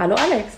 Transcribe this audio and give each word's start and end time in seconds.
Hallo 0.00 0.14
Alex. 0.14 0.56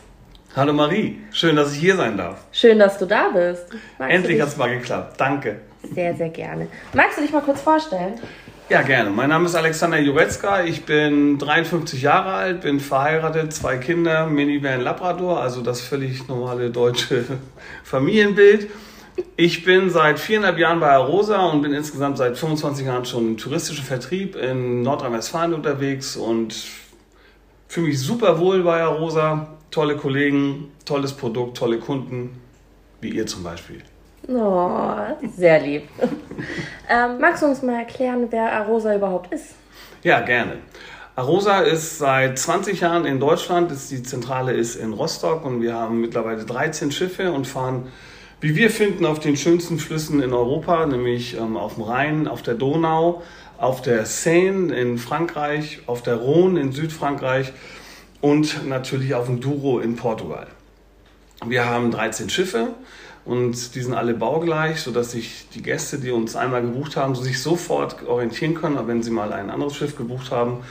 Hallo 0.54 0.72
Marie, 0.72 1.18
schön, 1.32 1.56
dass 1.56 1.72
ich 1.72 1.80
hier 1.80 1.96
sein 1.96 2.16
darf. 2.16 2.44
Schön, 2.52 2.78
dass 2.78 2.96
du 2.96 3.06
da 3.06 3.30
bist. 3.30 3.64
Magst 3.98 4.14
Endlich 4.14 4.40
hat 4.40 4.46
es 4.46 4.56
mal 4.56 4.68
geklappt, 4.68 5.18
danke. 5.18 5.62
Sehr, 5.92 6.14
sehr 6.14 6.28
gerne. 6.28 6.68
Magst 6.92 7.18
du 7.18 7.22
dich 7.22 7.32
mal 7.32 7.40
kurz 7.40 7.60
vorstellen? 7.60 8.20
Ja, 8.68 8.82
gerne. 8.82 9.10
Mein 9.10 9.30
Name 9.30 9.46
ist 9.46 9.56
Alexander 9.56 9.98
Jurecka. 9.98 10.62
Ich 10.62 10.84
bin 10.84 11.38
53 11.38 12.00
Jahre 12.00 12.34
alt, 12.34 12.60
bin 12.60 12.78
verheiratet, 12.78 13.52
zwei 13.52 13.78
Kinder, 13.78 14.26
Minivan 14.26 14.80
Labrador, 14.80 15.40
also 15.40 15.60
das 15.60 15.80
völlig 15.80 16.28
normale 16.28 16.70
deutsche 16.70 17.24
Familienbild. 17.82 18.70
Ich 19.34 19.64
bin 19.64 19.90
seit 19.90 20.20
viereinhalb 20.20 20.56
Jahren 20.56 20.78
bei 20.78 20.90
Arosa 20.92 21.46
und 21.46 21.62
bin 21.62 21.72
insgesamt 21.72 22.16
seit 22.16 22.38
25 22.38 22.86
Jahren 22.86 23.04
schon 23.06 23.30
im 23.30 23.38
touristischen 23.38 23.84
Vertrieb 23.84 24.36
in 24.36 24.82
Nordrhein-Westfalen 24.82 25.52
unterwegs 25.52 26.14
und 26.16 26.54
fühle 27.72 27.86
mich 27.86 28.00
super 28.00 28.38
wohl 28.38 28.62
bei 28.62 28.82
Arosa. 28.82 29.48
Tolle 29.70 29.96
Kollegen, 29.96 30.72
tolles 30.84 31.14
Produkt, 31.14 31.56
tolle 31.56 31.78
Kunden, 31.78 32.38
wie 33.00 33.08
ihr 33.08 33.26
zum 33.26 33.42
Beispiel. 33.42 33.80
Oh, 34.28 34.94
sehr 35.34 35.58
lieb. 35.60 35.88
ähm, 36.90 37.18
magst 37.18 37.42
du 37.42 37.46
uns 37.46 37.62
mal 37.62 37.78
erklären, 37.78 38.26
wer 38.28 38.52
Arosa 38.52 38.94
überhaupt 38.94 39.32
ist? 39.32 39.54
Ja, 40.02 40.20
gerne. 40.20 40.58
Arosa 41.16 41.60
ist 41.60 41.96
seit 41.96 42.38
20 42.38 42.80
Jahren 42.80 43.06
in 43.06 43.18
Deutschland, 43.18 43.72
die 43.90 44.02
Zentrale 44.02 44.52
ist 44.52 44.76
in 44.76 44.92
Rostock 44.92 45.42
und 45.46 45.62
wir 45.62 45.72
haben 45.72 45.98
mittlerweile 46.02 46.44
13 46.44 46.92
Schiffe 46.92 47.32
und 47.32 47.46
fahren, 47.46 47.88
wie 48.42 48.56
wir 48.56 48.70
finden, 48.70 49.06
auf 49.06 49.20
den 49.20 49.36
schönsten 49.36 49.78
Flüssen 49.78 50.20
in 50.20 50.32
Europa, 50.32 50.84
nämlich 50.84 51.36
ähm, 51.36 51.56
auf 51.56 51.76
dem 51.76 51.84
Rhein, 51.84 52.26
auf 52.26 52.42
der 52.42 52.54
Donau, 52.54 53.22
auf 53.56 53.82
der 53.82 54.04
Seine 54.04 54.74
in 54.74 54.98
Frankreich, 54.98 55.82
auf 55.86 56.02
der 56.02 56.16
Rhone 56.16 56.60
in 56.60 56.72
Südfrankreich 56.72 57.52
und 58.20 58.66
natürlich 58.68 59.14
auf 59.14 59.26
dem 59.26 59.40
Douro 59.40 59.78
in 59.78 59.94
Portugal. 59.94 60.48
Wir 61.46 61.66
haben 61.66 61.92
13 61.92 62.30
Schiffe 62.30 62.70
und 63.24 63.76
die 63.76 63.80
sind 63.80 63.94
alle 63.94 64.12
baugleich, 64.12 64.80
sodass 64.80 65.12
sich 65.12 65.46
die 65.54 65.62
Gäste, 65.62 65.98
die 65.98 66.10
uns 66.10 66.34
einmal 66.34 66.62
gebucht 66.62 66.96
haben, 66.96 67.14
sich 67.14 67.40
sofort 67.40 68.04
orientieren 68.08 68.54
können, 68.54 68.88
wenn 68.88 69.04
sie 69.04 69.12
mal 69.12 69.32
ein 69.32 69.50
anderes 69.50 69.76
Schiff 69.76 69.96
gebucht 69.96 70.32
haben. 70.32 70.64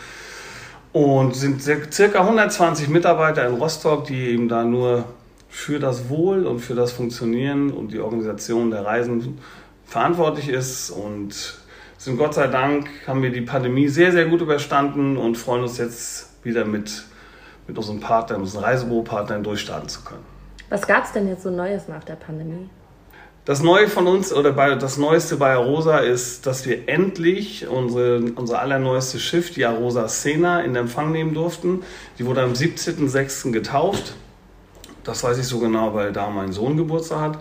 Und 0.92 1.38
sind 1.38 1.64
circa 1.64 2.20
120 2.20 2.90
Mitarbeiter 2.90 3.48
in 3.48 3.54
Rostock, 3.54 4.08
die 4.08 4.32
eben 4.32 4.50
da 4.50 4.66
nur 4.66 5.06
für 5.52 5.80
das 5.80 6.10
Wohl 6.10 6.48
und 6.48 6.60
für 6.60 6.76
das 6.76 6.94
Funktionieren 6.94 7.72
und 7.72 7.92
die 7.92 8.00
Organisation 8.00 8.72
der 8.72 8.86
Reisen 8.86 9.38
verantwortlich 9.86 10.48
ist 10.48 10.90
und 10.90 11.60
sind 11.98 12.18
Gott 12.18 12.34
sei 12.34 12.48
Dank, 12.48 12.90
haben 13.06 13.22
wir 13.22 13.32
die 13.32 13.42
Pandemie 13.42 13.90
sehr, 13.90 14.14
sehr 14.14 14.26
gut 14.26 14.42
überstanden 14.42 15.18
und 15.18 15.38
freuen 15.38 15.64
uns 15.64 15.78
jetzt 15.78 16.30
wieder 16.44 16.64
mit, 16.66 17.04
mit 17.68 17.78
unseren 17.78 18.00
Partnern, 18.00 18.42
unseren 18.42 18.64
Reisebüropartnern 18.64 19.44
durchstarten 19.44 19.90
zu 19.90 20.02
können. 20.04 20.24
Was 20.70 20.88
gab 20.88 21.04
es 21.04 21.12
denn 21.12 21.28
jetzt 21.28 21.44
so 21.44 21.52
Neues 21.52 21.90
nach 21.90 22.04
der 22.06 22.16
Pandemie? 22.16 22.70
Das 23.44 23.62
Neue 23.62 23.90
von 23.90 24.08
uns 24.08 24.32
oder 24.32 24.54
bei, 24.54 24.74
das 24.76 24.98
Neueste 24.98 25.36
bei 25.36 25.52
Arosa 25.52 26.00
ist, 26.00 26.48
dass 26.48 26.66
wir 26.66 26.88
endlich 26.88 27.68
unsere, 27.68 28.22
unser 28.36 28.62
allerneuestes 28.62 29.22
Schiff, 29.22 29.52
die 29.52 29.66
Arosa 29.66 30.08
Sena, 30.08 30.62
in 30.62 30.76
Empfang 30.76 31.12
nehmen 31.12 31.34
durften. 31.34 31.82
Die 32.18 32.26
wurde 32.26 32.42
am 32.42 32.54
17.06. 32.54 33.52
getauft. 33.52 34.16
Das 35.04 35.24
weiß 35.24 35.38
ich 35.38 35.46
so 35.46 35.60
genau, 35.60 35.94
weil 35.94 36.12
da 36.12 36.30
mein 36.30 36.52
Sohn 36.52 36.78
Geburtstag 36.78 37.20
hat. 37.20 37.40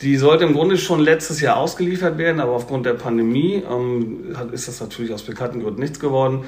Die 0.00 0.16
sollte 0.16 0.44
im 0.44 0.52
Grunde 0.52 0.78
schon 0.78 1.00
letztes 1.00 1.40
Jahr 1.40 1.56
ausgeliefert 1.56 2.18
werden, 2.18 2.40
aber 2.40 2.52
aufgrund 2.52 2.86
der 2.86 2.94
Pandemie 2.94 3.62
ähm, 3.70 4.34
ist 4.50 4.66
das 4.66 4.80
natürlich 4.80 5.12
aus 5.12 5.22
bekannten 5.22 5.62
Gründen 5.62 5.80
nichts 5.80 6.00
geworden. 6.00 6.44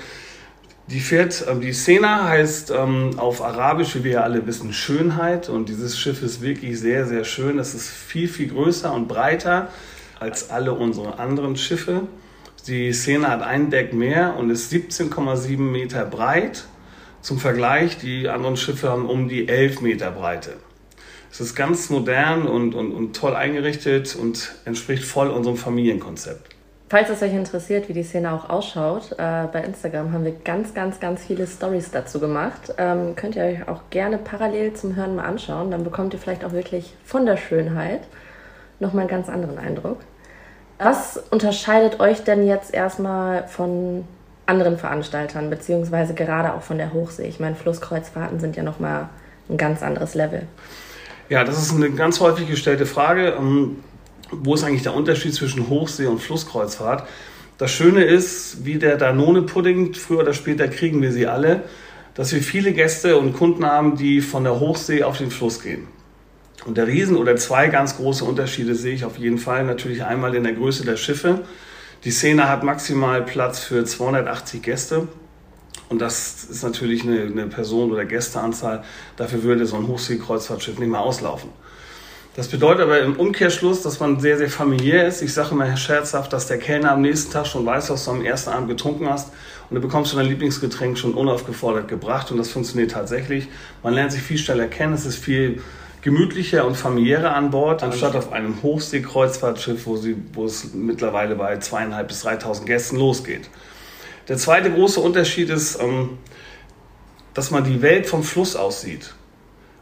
Die 0.88 1.00
fährt, 1.00 1.46
ähm, 1.48 1.60
die 1.60 1.72
Sena 1.72 2.28
heißt 2.28 2.72
ähm, 2.76 3.12
auf 3.16 3.42
Arabisch, 3.42 3.94
wie 3.94 4.04
wir 4.04 4.10
ja 4.12 4.20
alle 4.22 4.46
wissen, 4.46 4.72
Schönheit. 4.72 5.48
Und 5.48 5.68
dieses 5.68 5.98
Schiff 5.98 6.22
ist 6.22 6.42
wirklich 6.42 6.80
sehr, 6.80 7.06
sehr 7.06 7.24
schön. 7.24 7.58
Es 7.58 7.74
ist 7.74 7.88
viel, 7.88 8.28
viel 8.28 8.48
größer 8.48 8.92
und 8.92 9.06
breiter 9.06 9.68
als 10.18 10.50
alle 10.50 10.74
unsere 10.74 11.18
anderen 11.18 11.56
Schiffe. 11.56 12.02
Die 12.66 12.92
Sena 12.92 13.28
hat 13.28 13.42
ein 13.42 13.70
Deck 13.70 13.92
mehr 13.92 14.36
und 14.36 14.50
ist 14.50 14.72
17,7 14.72 15.58
Meter 15.58 16.04
breit. 16.04 16.64
Zum 17.24 17.38
Vergleich, 17.38 17.96
die 17.96 18.28
anderen 18.28 18.58
Schiffe 18.58 18.90
haben 18.90 19.08
um 19.08 19.30
die 19.30 19.48
11 19.48 19.80
Meter 19.80 20.10
Breite. 20.10 20.56
Es 21.32 21.40
ist 21.40 21.54
ganz 21.54 21.88
modern 21.88 22.46
und, 22.46 22.74
und, 22.74 22.92
und 22.92 23.16
toll 23.16 23.34
eingerichtet 23.34 24.14
und 24.14 24.54
entspricht 24.66 25.04
voll 25.04 25.28
unserem 25.28 25.56
Familienkonzept. 25.56 26.54
Falls 26.90 27.08
es 27.08 27.22
euch 27.22 27.32
interessiert, 27.32 27.88
wie 27.88 27.94
die 27.94 28.02
Szene 28.02 28.30
auch 28.30 28.50
ausschaut, 28.50 29.12
äh, 29.12 29.46
bei 29.50 29.62
Instagram 29.64 30.12
haben 30.12 30.26
wir 30.26 30.32
ganz, 30.44 30.74
ganz, 30.74 31.00
ganz 31.00 31.24
viele 31.24 31.46
Stories 31.46 31.90
dazu 31.90 32.20
gemacht. 32.20 32.74
Ähm, 32.76 33.16
könnt 33.16 33.36
ihr 33.36 33.44
euch 33.44 33.68
auch 33.68 33.84
gerne 33.88 34.18
parallel 34.18 34.74
zum 34.74 34.94
Hören 34.94 35.16
mal 35.16 35.24
anschauen. 35.24 35.70
Dann 35.70 35.82
bekommt 35.82 36.12
ihr 36.12 36.20
vielleicht 36.20 36.44
auch 36.44 36.52
wirklich 36.52 36.92
von 37.06 37.24
der 37.24 37.38
Schönheit 37.38 38.02
nochmal 38.80 39.04
einen 39.04 39.10
ganz 39.10 39.30
anderen 39.30 39.56
Eindruck. 39.56 40.00
Was 40.78 41.16
unterscheidet 41.30 42.00
euch 42.00 42.22
denn 42.22 42.46
jetzt 42.46 42.74
erstmal 42.74 43.48
von 43.48 44.04
anderen 44.46 44.78
Veranstaltern, 44.78 45.50
beziehungsweise 45.50 46.14
gerade 46.14 46.54
auch 46.54 46.62
von 46.62 46.78
der 46.78 46.92
Hochsee? 46.92 47.26
Ich 47.26 47.40
meine, 47.40 47.56
Flusskreuzfahrten 47.56 48.40
sind 48.40 48.56
ja 48.56 48.62
nochmal 48.62 49.08
ein 49.48 49.56
ganz 49.56 49.82
anderes 49.82 50.14
Level. 50.14 50.42
Ja, 51.28 51.44
das 51.44 51.60
ist 51.60 51.74
eine 51.74 51.90
ganz 51.90 52.20
häufig 52.20 52.48
gestellte 52.48 52.86
Frage. 52.86 53.34
Ähm, 53.38 53.78
wo 54.30 54.54
ist 54.54 54.64
eigentlich 54.64 54.82
der 54.82 54.94
Unterschied 54.94 55.34
zwischen 55.34 55.68
Hochsee 55.68 56.06
und 56.06 56.20
Flusskreuzfahrt? 56.20 57.06
Das 57.56 57.70
Schöne 57.70 58.04
ist, 58.04 58.64
wie 58.64 58.78
der 58.78 58.96
Danone-Pudding, 58.96 59.94
früher 59.94 60.20
oder 60.20 60.34
später 60.34 60.66
kriegen 60.68 61.00
wir 61.02 61.12
sie 61.12 61.26
alle, 61.26 61.62
dass 62.14 62.32
wir 62.32 62.42
viele 62.42 62.72
Gäste 62.72 63.16
und 63.16 63.32
Kunden 63.32 63.64
haben, 63.64 63.96
die 63.96 64.20
von 64.20 64.44
der 64.44 64.58
Hochsee 64.60 65.04
auf 65.04 65.18
den 65.18 65.30
Fluss 65.30 65.62
gehen. 65.62 65.86
Und 66.66 66.78
der 66.78 66.86
Riesen 66.86 67.16
oder 67.16 67.36
zwei 67.36 67.68
ganz 67.68 67.96
große 67.96 68.24
Unterschiede 68.24 68.74
sehe 68.74 68.94
ich 68.94 69.04
auf 69.04 69.18
jeden 69.18 69.38
Fall. 69.38 69.64
Natürlich 69.64 70.04
einmal 70.04 70.34
in 70.34 70.44
der 70.44 70.54
Größe 70.54 70.84
der 70.84 70.96
Schiffe. 70.96 71.42
Die 72.04 72.10
Szene 72.10 72.50
hat 72.50 72.62
maximal 72.62 73.22
Platz 73.22 73.60
für 73.60 73.82
280 73.82 74.60
Gäste. 74.60 75.08
Und 75.88 76.00
das 76.00 76.44
ist 76.44 76.62
natürlich 76.62 77.02
eine, 77.04 77.22
eine 77.22 77.46
Person- 77.46 77.92
oder 77.92 78.04
Gästeanzahl. 78.04 78.84
Dafür 79.16 79.42
würde 79.42 79.64
so 79.64 79.76
ein 79.76 79.88
Hochseekreuzfahrtschiff 79.88 80.78
nicht 80.78 80.90
mehr 80.90 81.00
auslaufen. 81.00 81.48
Das 82.36 82.48
bedeutet 82.48 82.82
aber 82.82 83.00
im 83.00 83.16
Umkehrschluss, 83.16 83.82
dass 83.82 84.00
man 84.00 84.20
sehr, 84.20 84.36
sehr 84.36 84.50
familiär 84.50 85.06
ist. 85.06 85.22
Ich 85.22 85.32
sage 85.32 85.52
immer 85.52 85.76
scherzhaft, 85.76 86.32
dass 86.32 86.46
der 86.46 86.58
Kellner 86.58 86.92
am 86.92 87.00
nächsten 87.00 87.32
Tag 87.32 87.46
schon 87.46 87.64
weiß, 87.64 87.90
was 87.90 88.04
du 88.04 88.10
am 88.10 88.24
ersten 88.24 88.50
Abend 88.50 88.68
getrunken 88.68 89.08
hast. 89.08 89.30
Und 89.70 89.76
du 89.76 89.80
bekommst 89.80 90.12
du 90.12 90.16
dein 90.16 90.26
Lieblingsgetränk 90.26 90.98
schon 90.98 91.14
unaufgefordert 91.14 91.88
gebracht. 91.88 92.30
Und 92.30 92.36
das 92.36 92.50
funktioniert 92.50 92.90
tatsächlich. 92.90 93.48
Man 93.82 93.94
lernt 93.94 94.12
sich 94.12 94.20
viel 94.20 94.36
schneller 94.36 94.66
kennen. 94.66 94.92
Es 94.92 95.06
ist 95.06 95.16
viel 95.16 95.62
gemütlicher 96.04 96.66
und 96.66 96.76
familiärer 96.76 97.34
an 97.34 97.50
Bord, 97.50 97.82
anstatt 97.82 98.14
auf 98.14 98.30
einem 98.30 98.62
Hochseekreuzfahrtschiff, 98.62 99.86
wo, 99.86 99.96
sie, 99.96 100.16
wo 100.34 100.44
es 100.44 100.74
mittlerweile 100.74 101.34
bei 101.34 101.56
zweieinhalb 101.56 102.08
bis 102.08 102.26
3.000 102.26 102.66
Gästen 102.66 102.96
losgeht. 102.96 103.48
Der 104.28 104.36
zweite 104.36 104.70
große 104.70 105.00
Unterschied 105.00 105.48
ist, 105.48 105.80
ähm, 105.80 106.18
dass 107.32 107.50
man 107.50 107.64
die 107.64 107.80
Welt 107.80 108.06
vom 108.06 108.22
Fluss 108.22 108.54
aussieht. 108.54 109.14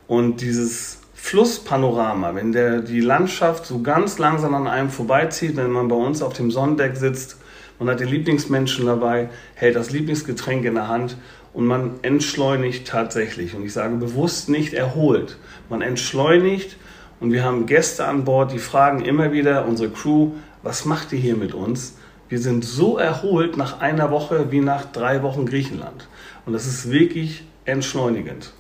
Und 0.06 0.40
dieses 0.40 1.00
Flusspanorama, 1.12 2.36
wenn 2.36 2.52
der, 2.52 2.82
die 2.82 3.00
Landschaft 3.00 3.66
so 3.66 3.82
ganz 3.82 4.18
langsam 4.18 4.54
an 4.54 4.68
einem 4.68 4.90
vorbeizieht, 4.90 5.56
wenn 5.56 5.72
man 5.72 5.88
bei 5.88 5.96
uns 5.96 6.22
auf 6.22 6.34
dem 6.34 6.52
Sonnendeck 6.52 6.96
sitzt, 6.96 7.36
man 7.80 7.88
hat 7.90 7.98
den 7.98 8.08
Lieblingsmenschen 8.08 8.86
dabei, 8.86 9.28
hält 9.56 9.74
das 9.74 9.90
Lieblingsgetränk 9.90 10.64
in 10.66 10.74
der 10.74 10.86
Hand 10.86 11.16
und 11.52 11.66
man 11.66 11.94
entschleunigt 12.02 12.86
tatsächlich. 12.88 13.54
Und 13.54 13.64
ich 13.64 13.72
sage 13.72 13.96
bewusst 13.96 14.48
nicht 14.48 14.72
erholt. 14.72 15.36
Man 15.68 15.82
entschleunigt 15.82 16.76
und 17.20 17.32
wir 17.32 17.44
haben 17.44 17.66
Gäste 17.66 18.06
an 18.06 18.24
Bord, 18.24 18.52
die 18.52 18.58
fragen 18.58 19.04
immer 19.04 19.32
wieder 19.32 19.66
unsere 19.66 19.90
Crew, 19.90 20.32
was 20.62 20.84
macht 20.84 21.12
ihr 21.12 21.18
hier 21.18 21.36
mit 21.36 21.54
uns? 21.54 21.96
Wir 22.28 22.38
sind 22.38 22.64
so 22.64 22.96
erholt 22.96 23.56
nach 23.56 23.80
einer 23.80 24.10
Woche 24.10 24.50
wie 24.50 24.60
nach 24.60 24.86
drei 24.86 25.22
Wochen 25.22 25.44
Griechenland. 25.44 26.08
Und 26.46 26.54
das 26.54 26.66
ist 26.66 26.90
wirklich 26.90 27.44
entschleunigend. 27.64 28.52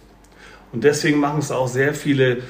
Und 0.72 0.84
deswegen 0.84 1.20
machen 1.20 1.38
es 1.38 1.50
auch 1.50 1.68
sehr 1.68 1.94
viele 1.94 2.42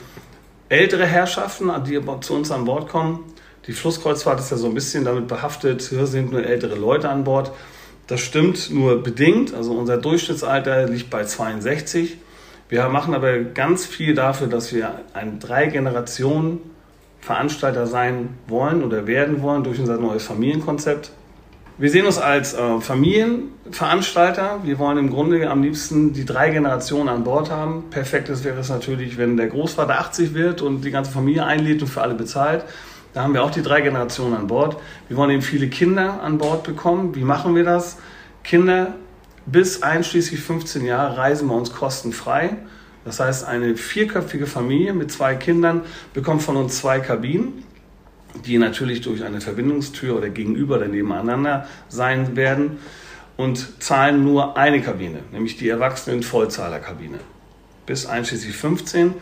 ältere 0.69 1.07
Herrschaften, 1.07 1.71
die 1.87 2.01
zu 2.21 2.35
uns 2.35 2.51
an 2.51 2.65
Bord 2.65 2.89
kommen. 2.89 3.21
Die 3.67 3.73
Flusskreuzfahrt 3.73 4.41
ist 4.41 4.51
ja 4.51 4.57
so 4.57 4.67
ein 4.67 4.75
bisschen 4.75 5.05
damit 5.05 5.29
behaftet, 5.29 5.83
hier 5.83 6.07
sind 6.07 6.33
nur 6.33 6.45
ältere 6.45 6.75
Leute 6.75 7.09
an 7.09 7.25
Bord. 7.25 7.53
Das 8.13 8.21
stimmt 8.21 8.71
nur 8.71 9.03
bedingt. 9.03 9.55
Also 9.55 9.73
unser 9.73 9.97
Durchschnittsalter 9.97 10.87
liegt 10.87 11.09
bei 11.09 11.25
62. 11.25 12.19
Wir 12.69 12.87
machen 12.91 13.15
aber 13.15 13.39
ganz 13.39 13.87
viel 13.87 14.15
dafür, 14.15 14.49
dass 14.49 14.75
wir 14.75 15.01
ein 15.15 15.39
drei 15.39 15.65
Generationen 15.65 16.61
Veranstalter 17.23 17.87
sein 17.87 18.29
wollen 18.49 18.85
oder 18.85 19.07
werden 19.07 19.41
wollen 19.41 19.65
durch 19.65 19.81
unser 19.81 19.97
neues 19.97 20.25
Familienkonzept. 20.25 21.11
Wir 21.79 21.89
sehen 21.89 22.05
uns 22.05 22.19
als 22.19 22.53
äh, 22.53 22.81
Familienveranstalter. 22.81 24.61
Wir 24.63 24.79
wollen 24.79 24.99
im 24.99 25.09
Grunde 25.09 25.49
am 25.49 25.63
liebsten 25.63 26.13
die 26.13 26.27
drei 26.27 26.51
Generationen 26.51 27.09
an 27.09 27.25
Bord 27.25 27.51
haben. 27.51 27.85
Perfektes 27.89 28.45
wäre 28.45 28.61
es 28.61 28.69
natürlich, 28.69 29.17
wenn 29.17 29.39
der 29.39 29.47
Großvater 29.47 29.99
80 29.99 30.35
wird 30.35 30.61
und 30.61 30.85
die 30.85 30.91
ganze 30.91 31.13
Familie 31.13 31.47
einlädt 31.47 31.81
und 31.81 31.89
für 31.89 32.03
alle 32.03 32.15
bezahlt. 32.15 32.67
Da 33.15 33.23
haben 33.23 33.35
wir 33.35 33.43
auch 33.43 33.51
die 33.51 33.63
drei 33.63 33.83
Generationen 33.83 34.35
an 34.35 34.47
Bord. 34.47 34.77
Wir 35.09 35.17
wollen 35.17 35.31
eben 35.31 35.43
viele 35.43 35.69
Kinder 35.69 36.23
an 36.23 36.39
Bord 36.39 36.63
bekommen. 36.63 37.15
Wie 37.15 37.25
machen 37.25 37.55
wir 37.55 37.65
das? 37.65 37.99
Kinder 38.43 38.95
bis 39.45 39.83
einschließlich 39.83 40.41
15 40.41 40.85
Jahre 40.85 41.17
reisen 41.17 41.49
bei 41.49 41.55
uns 41.55 41.73
kostenfrei. 41.73 42.57
Das 43.05 43.21
heißt, 43.21 43.47
eine 43.47 43.77
vierköpfige 43.77 44.47
Familie 44.47 44.93
mit 44.93 45.11
zwei 45.11 45.35
Kindern 45.35 45.83
bekommt 46.15 46.43
von 46.43 46.57
uns 46.57 46.79
zwei 46.79 47.01
Kabinen, 47.01 47.65
die 48.47 48.59
natürlich 48.59 49.01
durch 49.01 49.25
eine 49.25 49.41
Verbindungstür 49.41 50.17
oder 50.17 50.31
gegenüber 50.31 50.77
oder 50.77 50.89
nebeneinander 50.89 51.67
sein 51.89 52.37
werden 52.37 52.79
und 53.37 53.83
zahlen 53.83 54.25
nur 54.25 54.57
eine 54.57 54.81
Kabine, 54.81 55.19
nämlich 55.33 55.57
die 55.57 55.69
Erwachsenen-Vollzahlerkabine. 55.69 57.19
Bis 57.87 58.07
einschließlich 58.07 58.57
15. 58.57 59.15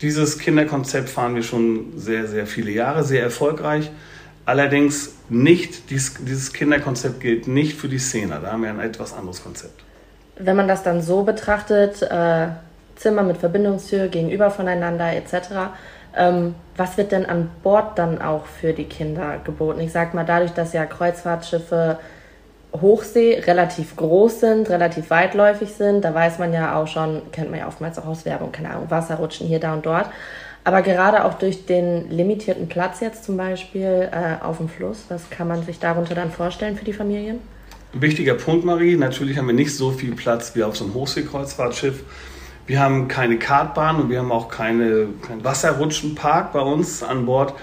Dieses 0.00 0.38
Kinderkonzept 0.38 1.08
fahren 1.08 1.34
wir 1.34 1.42
schon 1.42 1.92
sehr, 1.96 2.26
sehr 2.26 2.46
viele 2.46 2.70
Jahre, 2.70 3.04
sehr 3.04 3.22
erfolgreich. 3.22 3.90
Allerdings 4.46 5.14
nicht, 5.28 5.90
dieses 5.90 6.52
Kinderkonzept 6.52 7.20
gilt 7.20 7.48
nicht 7.48 7.78
für 7.78 7.88
die 7.88 7.98
Szene. 7.98 8.40
Da 8.42 8.52
haben 8.52 8.62
wir 8.62 8.70
ein 8.70 8.80
etwas 8.80 9.14
anderes 9.14 9.42
Konzept. 9.42 9.82
Wenn 10.36 10.56
man 10.56 10.68
das 10.68 10.82
dann 10.82 11.00
so 11.00 11.22
betrachtet, 11.22 12.02
äh, 12.02 12.48
Zimmer 12.96 13.22
mit 13.22 13.38
Verbindungstür 13.38 14.08
gegenüber 14.08 14.50
voneinander 14.50 15.12
etc., 15.12 15.70
ähm, 16.16 16.54
was 16.76 16.96
wird 16.96 17.12
denn 17.12 17.26
an 17.26 17.50
Bord 17.62 17.98
dann 17.98 18.20
auch 18.20 18.46
für 18.46 18.72
die 18.72 18.84
Kinder 18.84 19.40
geboten? 19.42 19.80
Ich 19.80 19.92
sag 19.92 20.14
mal, 20.14 20.24
dadurch, 20.24 20.52
dass 20.52 20.72
ja 20.72 20.86
Kreuzfahrtschiffe 20.86 21.98
Hochsee 22.80 23.40
relativ 23.46 23.96
groß 23.96 24.40
sind, 24.40 24.68
relativ 24.68 25.10
weitläufig 25.10 25.70
sind, 25.70 26.04
da 26.04 26.12
weiß 26.12 26.38
man 26.38 26.52
ja 26.52 26.76
auch 26.76 26.88
schon, 26.88 27.22
kennt 27.30 27.50
man 27.50 27.60
ja 27.60 27.68
oftmals 27.68 27.98
auch 27.98 28.06
aus 28.06 28.24
Werbung, 28.24 28.52
keine 28.52 28.70
Ahnung, 28.70 28.90
Wasserrutschen 28.90 29.46
hier, 29.46 29.60
da 29.60 29.74
und 29.74 29.86
dort. 29.86 30.06
Aber 30.64 30.82
gerade 30.82 31.24
auch 31.24 31.34
durch 31.34 31.66
den 31.66 32.10
limitierten 32.10 32.68
Platz 32.68 33.00
jetzt 33.00 33.24
zum 33.24 33.36
Beispiel 33.36 34.08
äh, 34.10 34.42
auf 34.42 34.56
dem 34.56 34.68
Fluss, 34.68 35.04
was 35.08 35.28
kann 35.28 35.46
man 35.46 35.62
sich 35.62 35.78
darunter 35.78 36.14
dann 36.14 36.30
vorstellen 36.30 36.76
für 36.76 36.86
die 36.86 36.94
Familien? 36.94 37.38
Wichtiger 37.92 38.34
Punkt, 38.34 38.64
Marie. 38.64 38.96
Natürlich 38.96 39.38
haben 39.38 39.46
wir 39.46 39.54
nicht 39.54 39.76
so 39.76 39.90
viel 39.92 40.14
Platz 40.14 40.56
wie 40.56 40.64
auf 40.64 40.76
so 40.76 40.84
einem 40.84 40.94
Hochseekreuzfahrtschiff. 40.94 42.02
Wir 42.66 42.80
haben 42.80 43.08
keine 43.08 43.38
Kartbahn 43.38 44.00
und 44.00 44.10
wir 44.10 44.18
haben 44.18 44.32
auch 44.32 44.48
keine, 44.48 45.08
keinen 45.24 45.44
Wasserrutschenpark 45.44 46.52
bei 46.52 46.60
uns 46.60 47.02
an 47.02 47.26
Bord. 47.26 47.54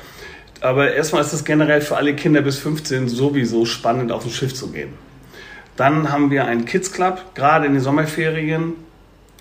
Aber 0.61 0.93
erstmal 0.93 1.21
ist 1.23 1.33
es 1.33 1.43
generell 1.43 1.81
für 1.81 1.97
alle 1.97 2.15
Kinder 2.15 2.41
bis 2.41 2.59
15 2.59 3.09
sowieso 3.09 3.65
spannend, 3.65 4.11
auf 4.11 4.25
ein 4.25 4.31
Schiff 4.31 4.53
zu 4.53 4.71
gehen. 4.71 4.93
Dann 5.75 6.11
haben 6.11 6.29
wir 6.29 6.45
einen 6.45 6.65
Kids 6.65 6.91
Club, 6.93 7.33
gerade 7.33 7.65
in 7.65 7.73
den 7.73 7.81
Sommerferien. 7.81 8.75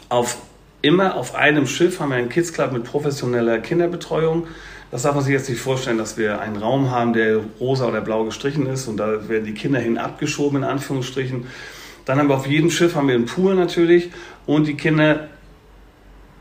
Auf, 0.08 0.38
immer 0.80 1.16
auf 1.16 1.34
einem 1.34 1.66
Schiff 1.66 2.00
haben 2.00 2.08
wir 2.08 2.16
einen 2.16 2.30
Kids 2.30 2.54
Club 2.54 2.72
mit 2.72 2.84
professioneller 2.84 3.58
Kinderbetreuung. 3.58 4.46
Das 4.90 5.02
darf 5.02 5.14
man 5.14 5.22
sich 5.22 5.32
jetzt 5.32 5.48
nicht 5.50 5.60
vorstellen, 5.60 5.98
dass 5.98 6.16
wir 6.16 6.40
einen 6.40 6.56
Raum 6.56 6.90
haben, 6.90 7.12
der 7.12 7.40
rosa 7.60 7.86
oder 7.86 8.00
blau 8.00 8.24
gestrichen 8.24 8.66
ist 8.66 8.88
und 8.88 8.96
da 8.96 9.28
werden 9.28 9.44
die 9.44 9.54
Kinder 9.54 9.78
hin 9.78 9.98
abgeschoben, 9.98 10.58
in 10.58 10.64
Anführungsstrichen. 10.64 11.46
Dann 12.06 12.18
haben 12.18 12.28
wir 12.28 12.36
auf 12.36 12.46
jedem 12.46 12.70
Schiff 12.70 12.94
haben 12.94 13.08
wir 13.08 13.14
einen 13.14 13.26
Pool 13.26 13.54
natürlich 13.54 14.10
und 14.46 14.66
die 14.66 14.74
Kinder 14.76 15.28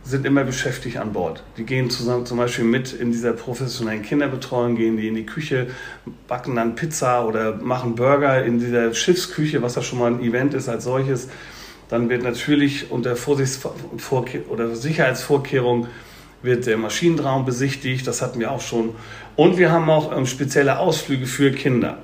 sind 0.03 0.25
immer 0.25 0.43
beschäftigt 0.43 0.97
an 0.97 1.13
Bord. 1.13 1.43
Die 1.57 1.63
gehen 1.63 1.89
zusammen 1.89 2.25
zum 2.25 2.37
Beispiel 2.37 2.65
mit 2.65 2.93
in 2.93 3.11
dieser 3.11 3.33
professionellen 3.33 4.01
Kinderbetreuung, 4.01 4.75
gehen 4.75 4.97
die 4.97 5.07
in 5.07 5.15
die 5.15 5.25
Küche, 5.25 5.67
backen 6.27 6.55
dann 6.55 6.75
Pizza 6.75 7.25
oder 7.25 7.55
machen 7.57 7.95
Burger 7.95 8.43
in 8.43 8.59
dieser 8.59 8.93
Schiffsküche, 8.93 9.61
was 9.61 9.75
ja 9.75 9.81
schon 9.81 9.99
mal 9.99 10.11
ein 10.11 10.21
Event 10.21 10.53
ist 10.53 10.69
als 10.69 10.85
solches. 10.85 11.29
Dann 11.89 12.09
wird 12.09 12.23
natürlich 12.23 12.91
unter 12.91 13.15
Vorsichts- 13.15 13.59
oder 14.49 14.75
Sicherheitsvorkehrungen 14.75 15.87
wird 16.41 16.65
der 16.65 16.77
Maschinenraum 16.77 17.45
besichtigt, 17.45 18.07
das 18.07 18.21
hatten 18.21 18.39
wir 18.39 18.51
auch 18.51 18.61
schon. 18.61 18.95
Und 19.35 19.57
wir 19.57 19.71
haben 19.71 19.89
auch 19.89 20.15
ähm, 20.15 20.25
spezielle 20.25 20.79
Ausflüge 20.79 21.25
für 21.25 21.51
Kinder. 21.51 21.97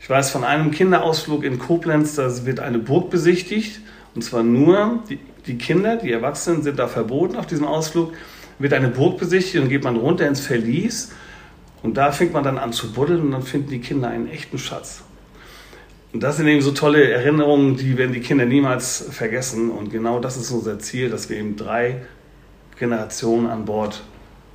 Ich 0.00 0.08
weiß 0.08 0.30
von 0.30 0.44
einem 0.44 0.70
Kinderausflug 0.70 1.44
in 1.44 1.58
Koblenz, 1.58 2.14
da 2.14 2.46
wird 2.46 2.60
eine 2.60 2.78
Burg 2.78 3.10
besichtigt, 3.10 3.80
und 4.14 4.22
zwar 4.22 4.42
nur 4.42 5.02
die, 5.08 5.18
die 5.46 5.58
Kinder, 5.58 5.96
die 5.96 6.12
Erwachsenen 6.12 6.62
sind 6.62 6.78
da 6.78 6.88
verboten 6.88 7.36
auf 7.36 7.46
diesem 7.46 7.66
Ausflug, 7.66 8.12
wird 8.58 8.72
eine 8.72 8.88
Burg 8.88 9.18
besichtigt 9.18 9.62
und 9.62 9.68
geht 9.68 9.84
man 9.84 9.96
runter 9.96 10.26
ins 10.26 10.40
Verlies 10.40 11.12
und 11.82 11.96
da 11.96 12.12
fängt 12.12 12.32
man 12.32 12.44
dann 12.44 12.58
an 12.58 12.72
zu 12.72 12.92
buddeln 12.92 13.22
und 13.22 13.30
dann 13.32 13.42
finden 13.42 13.70
die 13.70 13.80
Kinder 13.80 14.08
einen 14.08 14.28
echten 14.28 14.58
Schatz. 14.58 15.02
Und 16.12 16.22
das 16.22 16.36
sind 16.36 16.48
eben 16.48 16.60
so 16.60 16.72
tolle 16.72 17.08
Erinnerungen, 17.08 17.76
die 17.76 17.96
werden 17.96 18.12
die 18.12 18.20
Kinder 18.20 18.44
niemals 18.44 19.06
vergessen. 19.10 19.70
Und 19.70 19.90
genau 19.90 20.18
das 20.18 20.36
ist 20.36 20.50
unser 20.50 20.78
Ziel, 20.80 21.08
dass 21.08 21.30
wir 21.30 21.36
eben 21.36 21.56
drei 21.56 22.02
Generationen 22.78 23.46
an 23.46 23.64
Bord 23.64 24.02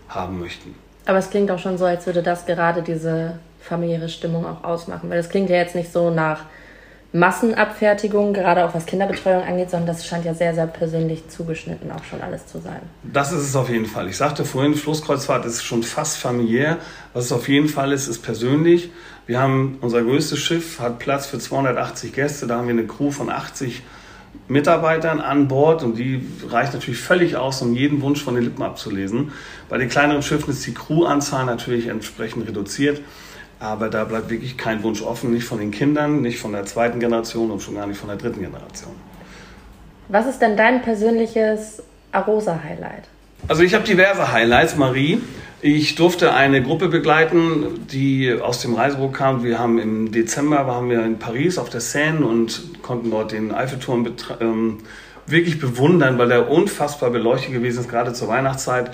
haben 0.10 0.40
möchten. 0.40 0.76
Aber 1.06 1.18
es 1.18 1.30
klingt 1.30 1.50
auch 1.52 1.60
schon 1.60 1.78
so, 1.78 1.86
als 1.86 2.06
würde 2.06 2.22
das 2.22 2.46
gerade 2.46 2.82
diese 2.82 3.40
familiäre 3.62 4.10
Stimmung 4.10 4.46
auch 4.46 4.64
ausmachen. 4.64 5.10
Weil 5.10 5.20
es 5.20 5.30
klingt 5.30 5.50
ja 5.50 5.56
jetzt 5.56 5.76
nicht 5.76 5.92
so 5.92 6.10
nach 6.10 6.42
Massenabfertigung, 7.15 8.33
gerade 8.33 8.65
auch 8.65 8.75
was 8.75 8.85
Kinderbetreuung 8.85 9.41
angeht, 9.41 9.71
sondern 9.71 9.88
das 9.88 10.06
scheint 10.06 10.25
ja 10.25 10.33
sehr, 10.33 10.53
sehr 10.53 10.67
persönlich 10.67 11.29
zugeschnitten 11.29 11.89
auch 11.91 12.03
schon 12.03 12.21
alles 12.21 12.45
zu 12.45 12.59
sein. 12.59 12.81
Das 13.03 13.31
ist 13.31 13.41
es 13.41 13.56
auf 13.56 13.69
jeden 13.69 13.85
Fall. 13.85 14.09
Ich 14.09 14.17
sagte 14.17 14.44
vorhin, 14.44 14.75
Flusskreuzfahrt 14.75 15.45
ist 15.45 15.63
schon 15.63 15.83
fast 15.83 16.17
familiär. 16.17 16.77
Was 17.13 17.25
es 17.25 17.31
auf 17.31 17.47
jeden 17.47 17.69
Fall 17.69 17.94
ist, 17.94 18.09
ist 18.09 18.21
persönlich. 18.21 18.91
Wir 19.27 19.39
haben 19.39 19.77
unser 19.79 20.03
größtes 20.03 20.38
Schiff, 20.38 20.81
hat 20.81 21.00
Platz 21.00 21.25
für 21.25 21.39
280 21.39 22.12
Gäste. 22.12 22.47
Da 22.47 22.57
haben 22.57 22.67
wir 22.67 22.73
eine 22.73 22.85
Crew 22.85 23.12
von 23.12 23.29
80 23.29 23.83
Mitarbeitern 24.50 25.21
an 25.21 25.47
Bord 25.47 25.83
und 25.83 25.97
die 25.97 26.21
reicht 26.50 26.73
natürlich 26.73 27.00
völlig 27.00 27.38
aus, 27.38 27.62
um 27.62 27.73
jeden 27.73 28.01
Wunsch 28.01 28.21
von 28.21 28.35
den 28.35 28.44
Lippen 28.44 28.62
abzulesen. 28.62 29.31
Bei 29.69 29.77
den 29.77 29.88
kleineren 29.88 30.21
Schiffen 30.21 30.50
ist 30.50 30.67
die 30.67 30.73
Crewanzahl 30.73 31.45
natürlich 31.45 31.88
entsprechend 31.88 32.45
reduziert. 32.45 33.00
Aber 33.65 33.89
da 33.89 34.03
bleibt 34.03 34.29
wirklich 34.29 34.57
kein 34.57 34.83
Wunsch 34.83 35.01
offen, 35.01 35.33
nicht 35.33 35.45
von 35.45 35.57
den 35.57 35.71
Kindern, 35.71 36.21
nicht 36.21 36.38
von 36.38 36.51
der 36.51 36.65
zweiten 36.65 37.00
Generation 37.00 37.50
und 37.50 37.63
schon 37.63 37.73
gar 37.73 37.88
nicht 37.88 37.97
von 37.97 38.09
der 38.09 38.17
dritten 38.17 38.41
Generation. 38.41 38.91
Was 40.07 40.27
ist 40.27 40.39
denn 40.39 40.56
dein 40.56 40.83
persönliches 40.83 41.81
Arosa-Highlight? 42.12 43.06
Also 43.47 43.63
ich 43.63 43.73
habe 43.73 43.83
diverse 43.83 44.31
Highlights, 44.31 44.75
Marie. 44.75 45.19
Ich 45.62 45.95
durfte 45.95 46.35
eine 46.35 46.62
Gruppe 46.62 46.89
begleiten, 46.89 47.88
die 47.91 48.38
aus 48.39 48.62
dem 48.62 48.75
Reisebüro 48.75 49.09
kam. 49.09 49.44
Wir 49.44 49.57
haben 49.57 49.79
im 49.79 50.12
Dezember 50.12 50.67
waren 50.67 50.88
wir 50.91 51.03
in 51.03 51.17
Paris 51.17 51.57
auf 51.57 51.71
der 51.71 51.81
Seine 51.81 52.23
und 52.23 52.83
konnten 52.83 53.09
dort 53.09 53.31
den 53.31 53.51
Eiffelturm 53.51 54.07
ähm, 54.41 54.77
wirklich 55.25 55.59
bewundern, 55.59 56.19
weil 56.19 56.27
der 56.27 56.51
unfassbar 56.51 57.09
beleuchtet 57.09 57.51
gewesen 57.51 57.79
ist, 57.79 57.89
gerade 57.89 58.13
zur 58.13 58.27
Weihnachtszeit. 58.27 58.91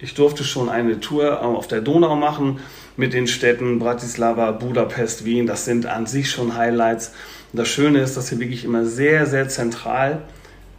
Ich 0.00 0.14
durfte 0.14 0.42
schon 0.42 0.68
eine 0.68 0.98
Tour 0.98 1.40
auf 1.40 1.68
der 1.68 1.82
Donau 1.82 2.16
machen 2.16 2.58
mit 2.98 3.14
den 3.14 3.28
Städten 3.28 3.78
Bratislava, 3.78 4.50
Budapest, 4.50 5.24
Wien. 5.24 5.46
Das 5.46 5.64
sind 5.64 5.86
an 5.86 6.06
sich 6.06 6.30
schon 6.30 6.56
Highlights. 6.56 7.12
Und 7.52 7.60
das 7.60 7.68
Schöne 7.68 8.00
ist, 8.00 8.16
dass 8.16 8.30
wir 8.32 8.40
wirklich 8.40 8.64
immer 8.64 8.84
sehr, 8.84 9.24
sehr 9.24 9.48
zentral, 9.48 10.22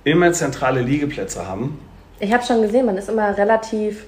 immer 0.04 0.34
zentrale 0.34 0.82
Liegeplätze 0.82 1.48
haben. 1.48 1.80
Ich 2.20 2.34
habe 2.34 2.46
schon 2.46 2.62
gesehen, 2.62 2.86
man 2.86 2.98
ist 2.98 3.10
immer 3.10 3.38
relativ 3.38 4.06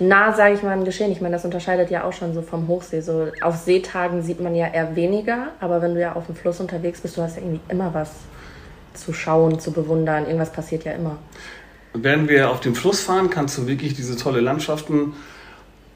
nah, 0.00 0.32
sage 0.32 0.54
ich 0.54 0.62
mal, 0.64 0.76
im 0.76 0.84
Geschehen. 0.84 1.12
Ich 1.12 1.20
meine, 1.20 1.36
das 1.36 1.44
unterscheidet 1.44 1.88
ja 1.88 2.02
auch 2.02 2.12
schon 2.12 2.34
so 2.34 2.42
vom 2.42 2.66
Hochsee. 2.66 3.00
So 3.00 3.28
auf 3.40 3.56
Seetagen 3.56 4.22
sieht 4.22 4.40
man 4.40 4.56
ja 4.56 4.66
eher 4.66 4.96
weniger, 4.96 5.52
aber 5.60 5.80
wenn 5.80 5.94
du 5.94 6.00
ja 6.00 6.14
auf 6.14 6.26
dem 6.26 6.34
Fluss 6.34 6.58
unterwegs 6.58 7.00
bist, 7.00 7.16
du 7.16 7.22
hast 7.22 7.36
ja 7.36 7.42
irgendwie 7.42 7.60
immer 7.68 7.94
was 7.94 8.10
zu 8.94 9.12
schauen, 9.12 9.60
zu 9.60 9.70
bewundern. 9.70 10.24
Irgendwas 10.24 10.50
passiert 10.50 10.84
ja 10.84 10.92
immer. 10.92 11.16
Wenn 11.94 12.28
wir 12.28 12.50
auf 12.50 12.58
dem 12.58 12.74
Fluss 12.74 13.02
fahren, 13.02 13.30
kannst 13.30 13.56
du 13.56 13.68
wirklich 13.68 13.94
diese 13.94 14.16
tolle 14.16 14.40
Landschaften 14.40 15.14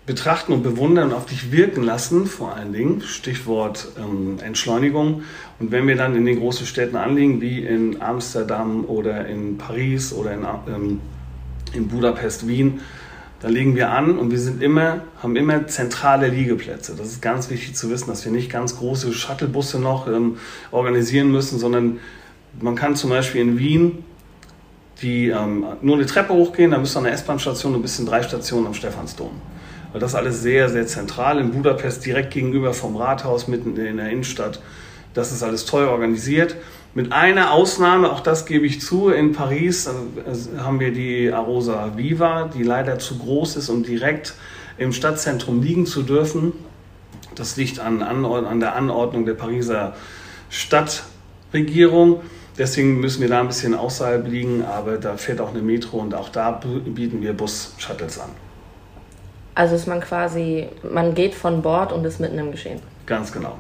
betrachten 0.07 0.53
und 0.53 0.63
bewundern 0.63 1.09
und 1.09 1.15
auf 1.15 1.27
dich 1.27 1.51
wirken 1.51 1.83
lassen, 1.83 2.27
vor 2.27 2.55
allen 2.55 2.73
Dingen. 2.73 3.03
Stichwort 3.03 3.89
ähm, 3.99 4.39
Entschleunigung. 4.41 5.23
Und 5.59 5.73
wenn 5.73 5.89
wir 5.89 5.97
dann 5.97 6.15
in 6.15 6.25
den 6.25 6.39
großen 6.39 6.65
Städten 6.65 6.97
anliegen, 6.97 7.41
wie 7.41 7.65
in 7.65 8.01
Amsterdam 8.01 8.85
oder 8.85 9.27
in 9.27 9.59
Paris 9.59 10.13
oder 10.13 10.33
in, 10.33 10.47
ähm, 10.69 11.01
in 11.75 11.89
Budapest, 11.89 12.47
Wien, 12.47 12.81
dann 13.41 13.53
legen 13.53 13.75
wir 13.75 13.91
an 13.91 14.19
und 14.19 14.31
wir 14.31 14.39
sind 14.39 14.63
immer, 14.63 15.03
haben 15.23 15.37
immer 15.37 15.67
zentrale 15.67 16.29
Liegeplätze. 16.29 16.95
Das 16.97 17.09
ist 17.09 17.21
ganz 17.21 17.51
wichtig 17.51 17.75
zu 17.75 17.91
wissen, 17.91 18.09
dass 18.09 18.25
wir 18.25 18.33
nicht 18.33 18.51
ganz 18.51 18.79
große 18.79 19.13
Shuttlebusse 19.13 19.81
noch 19.81 20.07
ähm, 20.07 20.39
organisieren 20.71 21.33
müssen, 21.33 21.59
sondern 21.59 21.99
man 22.61 22.77
kann 22.77 22.97
zum 22.97 23.11
Beispiel 23.11 23.43
in 23.43 23.59
Wien 23.59 24.05
die 25.03 25.29
ähm, 25.29 25.67
nur 25.83 25.97
eine 25.97 26.07
Treppe 26.07 26.33
hochgehen, 26.33 26.71
dann 26.71 26.81
bist 26.81 26.95
du 26.95 27.01
an 27.01 27.05
der 27.05 27.13
S-Bahn-Station 27.13 27.75
und 27.75 27.83
bist 27.83 28.01
in 28.01 28.07
drei 28.07 28.23
Stationen 28.23 28.67
am 28.67 28.73
Stephansdom. 28.73 29.31
Weil 29.97 30.01
das 30.01 30.15
alles 30.15 30.43
sehr, 30.43 30.69
sehr 30.69 30.87
zentral 30.87 31.39
in 31.39 31.53
Budapest, 31.53 32.05
direkt 32.05 32.35
gegenüber 32.35 32.75
vom 32.75 32.97
Rathaus, 32.97 33.49
mitten 33.49 33.79
in 33.79 33.97
der 33.97 34.11
Innenstadt. 34.11 34.61
Das 35.15 35.33
ist 35.33 35.43
alles 35.43 35.65
toll 35.65 35.87
organisiert. 35.87 36.55
Mit 36.93 37.15
einer 37.15 37.53
Ausnahme, 37.53 38.13
auch 38.13 38.21
das 38.21 38.45
gebe 38.45 38.67
ich 38.67 38.83
zu, 38.83 39.09
in 39.09 39.33
Paris 39.33 39.87
äh, 39.87 39.93
haben 40.59 40.81
wir 40.81 40.93
die 40.93 41.33
Arosa 41.33 41.93
Viva, 41.97 42.51
die 42.55 42.63
leider 42.63 42.99
zu 42.99 43.17
groß 43.17 43.57
ist, 43.57 43.71
um 43.71 43.85
direkt 43.85 44.35
im 44.77 44.93
Stadtzentrum 44.93 45.63
liegen 45.63 45.87
zu 45.87 46.03
dürfen. 46.03 46.53
Das 47.35 47.57
liegt 47.57 47.81
an, 47.81 48.03
an 48.03 48.61
der 48.61 48.77
Anordnung 48.77 49.25
der 49.25 49.33
Pariser 49.33 49.97
Stadtregierung. 50.51 52.21
Deswegen 52.59 53.01
müssen 53.01 53.23
wir 53.23 53.31
da 53.31 53.41
ein 53.41 53.47
bisschen 53.47 53.75
außerhalb 53.75 54.29
liegen, 54.29 54.63
aber 54.63 54.99
da 54.99 55.17
fährt 55.17 55.41
auch 55.41 55.55
eine 55.55 55.63
Metro 55.63 55.97
und 55.97 56.15
auch 56.15 56.29
da 56.29 56.51
bieten 56.51 57.23
wir 57.23 57.33
Bus-Shuttles 57.33 58.19
an. 58.19 58.29
Also 59.57 59.75
ist 59.75 59.89
man 59.89 60.01
quasi, 60.03 60.69
man 60.83 61.15
geht 61.15 61.35
von 61.35 61.63
Bord 61.63 61.91
und 61.91 62.05
ist 62.05 62.21
mitten 62.21 62.39
im 62.39 62.53
Geschehen. 62.53 62.81
Ganz 63.07 63.33
genau. 63.33 63.59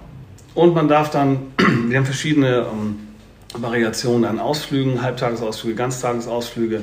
Und 0.54 0.74
man 0.74 0.88
darf 0.88 1.10
dann, 1.10 1.54
wir 1.88 1.96
haben 1.96 2.04
verschiedene 2.04 2.66
ähm, 2.70 3.08
Variationen 3.54 4.26
an 4.26 4.38
Ausflügen, 4.38 5.02
Halbtagesausflüge, 5.02 5.74
Ganztagesausflüge. 5.74 6.82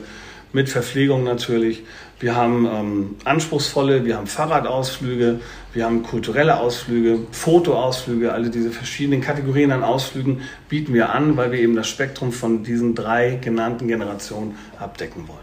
mit 0.51 0.69
Verpflegung 0.69 1.23
natürlich. 1.23 1.83
Wir 2.19 2.35
haben 2.35 2.65
ähm, 2.65 3.15
anspruchsvolle, 3.25 4.05
wir 4.05 4.17
haben 4.17 4.27
Fahrradausflüge, 4.27 5.41
wir 5.73 5.85
haben 5.85 6.03
kulturelle 6.03 6.59
Ausflüge, 6.59 7.19
Fotoausflüge, 7.31 8.31
alle 8.31 8.49
diese 8.49 8.71
verschiedenen 8.71 9.21
Kategorien 9.21 9.71
an 9.71 9.83
Ausflügen 9.83 10.41
bieten 10.69 10.93
wir 10.93 11.13
an, 11.13 11.37
weil 11.37 11.51
wir 11.51 11.59
eben 11.59 11.75
das 11.75 11.87
Spektrum 11.87 12.31
von 12.31 12.63
diesen 12.63 12.95
drei 12.95 13.37
genannten 13.41 13.87
Generationen 13.87 14.55
abdecken 14.79 15.27
wollen. 15.27 15.39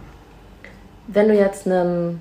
Wenn 1.09 1.29
du 1.29 1.35
jetzt 1.35 1.67
einem 1.67 2.21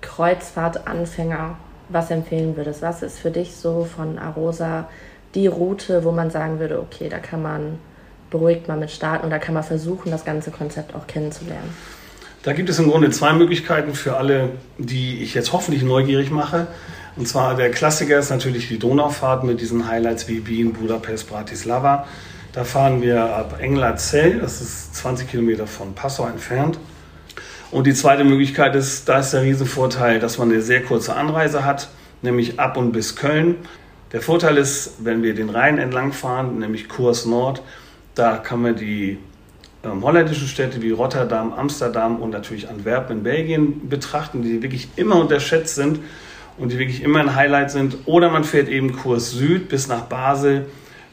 Kreuzfahrtanfänger 0.00 1.56
was 1.88 2.10
empfehlen 2.10 2.56
würdest, 2.56 2.82
was 2.82 3.02
ist 3.02 3.18
für 3.18 3.30
dich 3.30 3.56
so 3.56 3.84
von 3.84 4.18
Arosa 4.18 4.88
die 5.34 5.46
Route, 5.46 6.04
wo 6.04 6.12
man 6.12 6.30
sagen 6.30 6.58
würde, 6.58 6.80
okay, 6.80 7.08
da 7.08 7.18
kann 7.18 7.42
man 7.42 7.78
beruhigt 8.30 8.68
mal 8.68 8.76
mit 8.76 8.90
starten 8.90 9.24
und 9.24 9.30
da 9.30 9.38
kann 9.38 9.54
man 9.54 9.62
versuchen, 9.62 10.10
das 10.10 10.24
ganze 10.24 10.50
Konzept 10.50 10.94
auch 10.94 11.06
kennenzulernen? 11.06 11.74
Da 12.42 12.52
gibt 12.52 12.68
es 12.68 12.78
im 12.78 12.90
Grunde 12.90 13.10
zwei 13.10 13.32
Möglichkeiten 13.32 13.94
für 13.94 14.16
alle, 14.16 14.50
die 14.78 15.22
ich 15.22 15.34
jetzt 15.34 15.52
hoffentlich 15.52 15.82
neugierig 15.82 16.30
mache. 16.30 16.68
Und 17.16 17.26
zwar 17.26 17.56
der 17.56 17.70
Klassiker 17.70 18.18
ist 18.18 18.30
natürlich 18.30 18.68
die 18.68 18.78
Donaufahrt 18.78 19.44
mit 19.44 19.60
diesen 19.60 19.88
Highlights 19.88 20.28
wie 20.28 20.46
Wien, 20.46 20.72
Budapest, 20.72 21.28
Bratislava. 21.28 22.06
Da 22.52 22.64
fahren 22.64 23.02
wir 23.02 23.24
ab 23.24 23.58
Englerzell, 23.60 24.38
das 24.38 24.60
ist 24.60 24.94
20 24.94 25.28
Kilometer 25.28 25.66
von 25.66 25.94
Passau 25.94 26.26
entfernt. 26.26 26.78
Und 27.70 27.86
die 27.86 27.92
zweite 27.92 28.24
Möglichkeit 28.24 28.74
ist, 28.74 29.08
da 29.08 29.18
ist 29.18 29.32
der 29.32 29.42
Riesenvorteil, 29.42 30.20
dass 30.20 30.38
man 30.38 30.50
eine 30.50 30.62
sehr 30.62 30.82
kurze 30.82 31.14
Anreise 31.14 31.66
hat, 31.66 31.88
nämlich 32.22 32.58
ab 32.58 32.78
und 32.78 32.92
bis 32.92 33.14
Köln. 33.14 33.56
Der 34.12 34.22
Vorteil 34.22 34.56
ist, 34.56 35.04
wenn 35.04 35.22
wir 35.22 35.34
den 35.34 35.50
Rhein 35.50 35.76
entlang 35.76 36.12
fahren, 36.12 36.58
nämlich 36.58 36.88
Kurs 36.88 37.26
Nord, 37.26 37.60
da 38.14 38.38
kann 38.38 38.62
man 38.62 38.74
die 38.74 39.18
ähm, 39.84 40.02
holländischen 40.02 40.48
Städte 40.48 40.80
wie 40.80 40.92
Rotterdam, 40.92 41.52
Amsterdam 41.52 42.22
und 42.22 42.30
natürlich 42.30 42.70
Antwerpen 42.70 43.18
in 43.18 43.22
Belgien 43.22 43.88
betrachten, 43.88 44.42
die 44.42 44.62
wirklich 44.62 44.88
immer 44.96 45.16
unterschätzt 45.16 45.74
sind 45.74 46.00
und 46.56 46.72
die 46.72 46.78
wirklich 46.78 47.02
immer 47.02 47.20
ein 47.20 47.34
Highlight 47.34 47.70
sind. 47.70 47.98
Oder 48.06 48.30
man 48.30 48.44
fährt 48.44 48.68
eben 48.68 48.96
Kurs 48.96 49.32
Süd 49.32 49.68
bis 49.68 49.88
nach 49.88 50.02
Basel. 50.02 50.66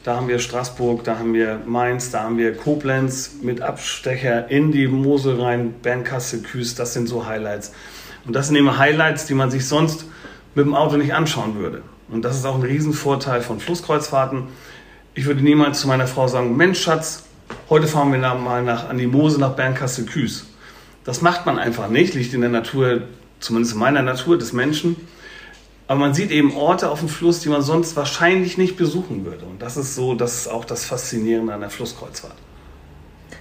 Da 0.06 0.14
haben 0.14 0.28
wir 0.28 0.38
Straßburg, 0.38 1.02
da 1.02 1.18
haben 1.18 1.34
wir 1.34 1.60
Mainz, 1.66 2.12
da 2.12 2.22
haben 2.22 2.38
wir 2.38 2.56
Koblenz 2.56 3.38
mit 3.42 3.60
Abstecher 3.60 4.48
in 4.48 4.70
die 4.70 4.86
Mosel 4.86 5.40
rein, 5.42 5.74
Bernkasse, 5.82 6.42
Küß. 6.42 6.76
Das 6.76 6.92
sind 6.92 7.08
so 7.08 7.26
Highlights. 7.26 7.72
Und 8.24 8.36
das 8.36 8.46
sind 8.46 8.54
eben 8.54 8.78
Highlights, 8.78 9.26
die 9.26 9.34
man 9.34 9.50
sich 9.50 9.66
sonst 9.66 10.04
mit 10.54 10.64
dem 10.64 10.76
Auto 10.76 10.96
nicht 10.96 11.12
anschauen 11.12 11.56
würde. 11.56 11.82
Und 12.08 12.24
das 12.24 12.36
ist 12.36 12.44
auch 12.44 12.54
ein 12.54 12.62
Riesenvorteil 12.62 13.40
von 13.40 13.58
Flusskreuzfahrten. 13.58 14.44
Ich 15.14 15.24
würde 15.24 15.42
niemals 15.42 15.80
zu 15.80 15.88
meiner 15.88 16.06
Frau 16.06 16.28
sagen, 16.28 16.56
Mensch 16.56 16.80
Schatz, 16.80 17.24
heute 17.68 17.88
fahren 17.88 18.12
wir 18.12 18.18
mal 18.20 18.62
nach, 18.62 18.88
an 18.88 18.98
die 18.98 19.08
Mose 19.08 19.40
nach 19.40 19.56
Bernkastel-Küß. 19.56 20.46
Das 21.02 21.20
macht 21.20 21.46
man 21.46 21.58
einfach 21.58 21.88
nicht, 21.88 22.14
liegt 22.14 22.32
in 22.32 22.42
der 22.42 22.50
Natur, 22.50 23.02
zumindest 23.40 23.74
in 23.74 23.80
meiner 23.80 24.02
Natur 24.02 24.38
des 24.38 24.52
Menschen. 24.52 24.94
Aber 25.88 26.00
man 26.00 26.14
sieht 26.14 26.30
eben 26.30 26.56
Orte 26.56 26.90
auf 26.90 26.98
dem 26.98 27.08
Fluss, 27.08 27.40
die 27.40 27.48
man 27.48 27.62
sonst 27.62 27.94
wahrscheinlich 27.94 28.58
nicht 28.58 28.76
besuchen 28.76 29.24
würde. 29.24 29.44
Und 29.44 29.62
das 29.62 29.76
ist 29.76 29.94
so, 29.94 30.14
das 30.14 30.34
ist 30.34 30.48
auch 30.48 30.64
das 30.64 30.84
Faszinierende 30.84 31.54
an 31.54 31.60
der 31.60 31.70
Flusskreuzfahrt. 31.70 32.34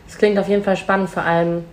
Das 0.07 0.17
klingt 0.17 0.37
auf 0.37 0.47
jeden 0.47 0.63
Fall 0.63 0.77
spannend, 0.77 1.09
vor 1.09 1.23
allem, 1.23 1.63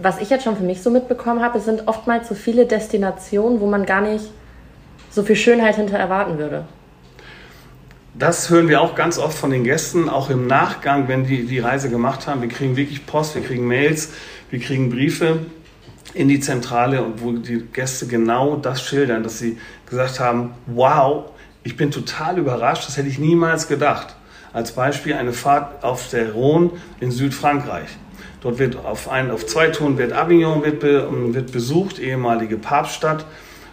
was 0.00 0.20
ich 0.20 0.30
jetzt 0.30 0.44
schon 0.44 0.56
für 0.56 0.62
mich 0.62 0.82
so 0.82 0.90
mitbekommen 0.90 1.42
habe, 1.42 1.58
es 1.58 1.66
sind 1.66 1.86
oftmals 1.86 2.28
so 2.28 2.34
viele 2.34 2.66
Destinationen, 2.66 3.60
wo 3.60 3.66
man 3.66 3.84
gar 3.84 4.00
nicht 4.00 4.24
so 5.10 5.22
viel 5.22 5.36
Schönheit 5.36 5.76
hinter 5.76 5.98
erwarten 5.98 6.38
würde. 6.38 6.64
Das 8.14 8.48
hören 8.48 8.68
wir 8.68 8.80
auch 8.80 8.94
ganz 8.94 9.18
oft 9.18 9.36
von 9.36 9.50
den 9.50 9.64
Gästen, 9.64 10.08
auch 10.08 10.30
im 10.30 10.46
Nachgang, 10.46 11.08
wenn 11.08 11.26
die 11.26 11.46
die 11.46 11.58
Reise 11.58 11.90
gemacht 11.90 12.26
haben. 12.26 12.42
Wir 12.42 12.48
kriegen 12.48 12.76
wirklich 12.76 13.06
Post, 13.06 13.34
wir 13.34 13.42
kriegen 13.42 13.66
Mails, 13.66 14.12
wir 14.50 14.60
kriegen 14.60 14.88
Briefe 14.88 15.40
in 16.12 16.28
die 16.28 16.40
Zentrale, 16.40 17.04
wo 17.16 17.32
die 17.32 17.64
Gäste 17.72 18.06
genau 18.06 18.56
das 18.56 18.82
schildern, 18.82 19.22
dass 19.22 19.38
sie 19.38 19.58
gesagt 19.86 20.20
haben, 20.20 20.54
wow, 20.66 21.30
ich 21.62 21.76
bin 21.76 21.90
total 21.90 22.38
überrascht, 22.38 22.86
das 22.86 22.96
hätte 22.96 23.08
ich 23.08 23.18
niemals 23.18 23.68
gedacht. 23.68 24.14
Als 24.52 24.72
Beispiel 24.72 25.14
eine 25.14 25.32
Fahrt 25.32 25.82
auf 25.82 26.10
der 26.10 26.32
Rhone 26.32 26.70
in 27.00 27.10
Südfrankreich. 27.10 27.88
Dort 28.40 28.58
wird 28.58 28.76
auf, 28.76 29.08
ein, 29.08 29.30
auf 29.30 29.46
zwei 29.46 29.68
Touren 29.68 29.96
wird 29.96 30.12
Avignon 30.12 30.62
wird, 30.62 30.82
wird 30.82 31.50
besucht, 31.50 31.98
ehemalige 31.98 32.58
Papststadt. 32.58 33.24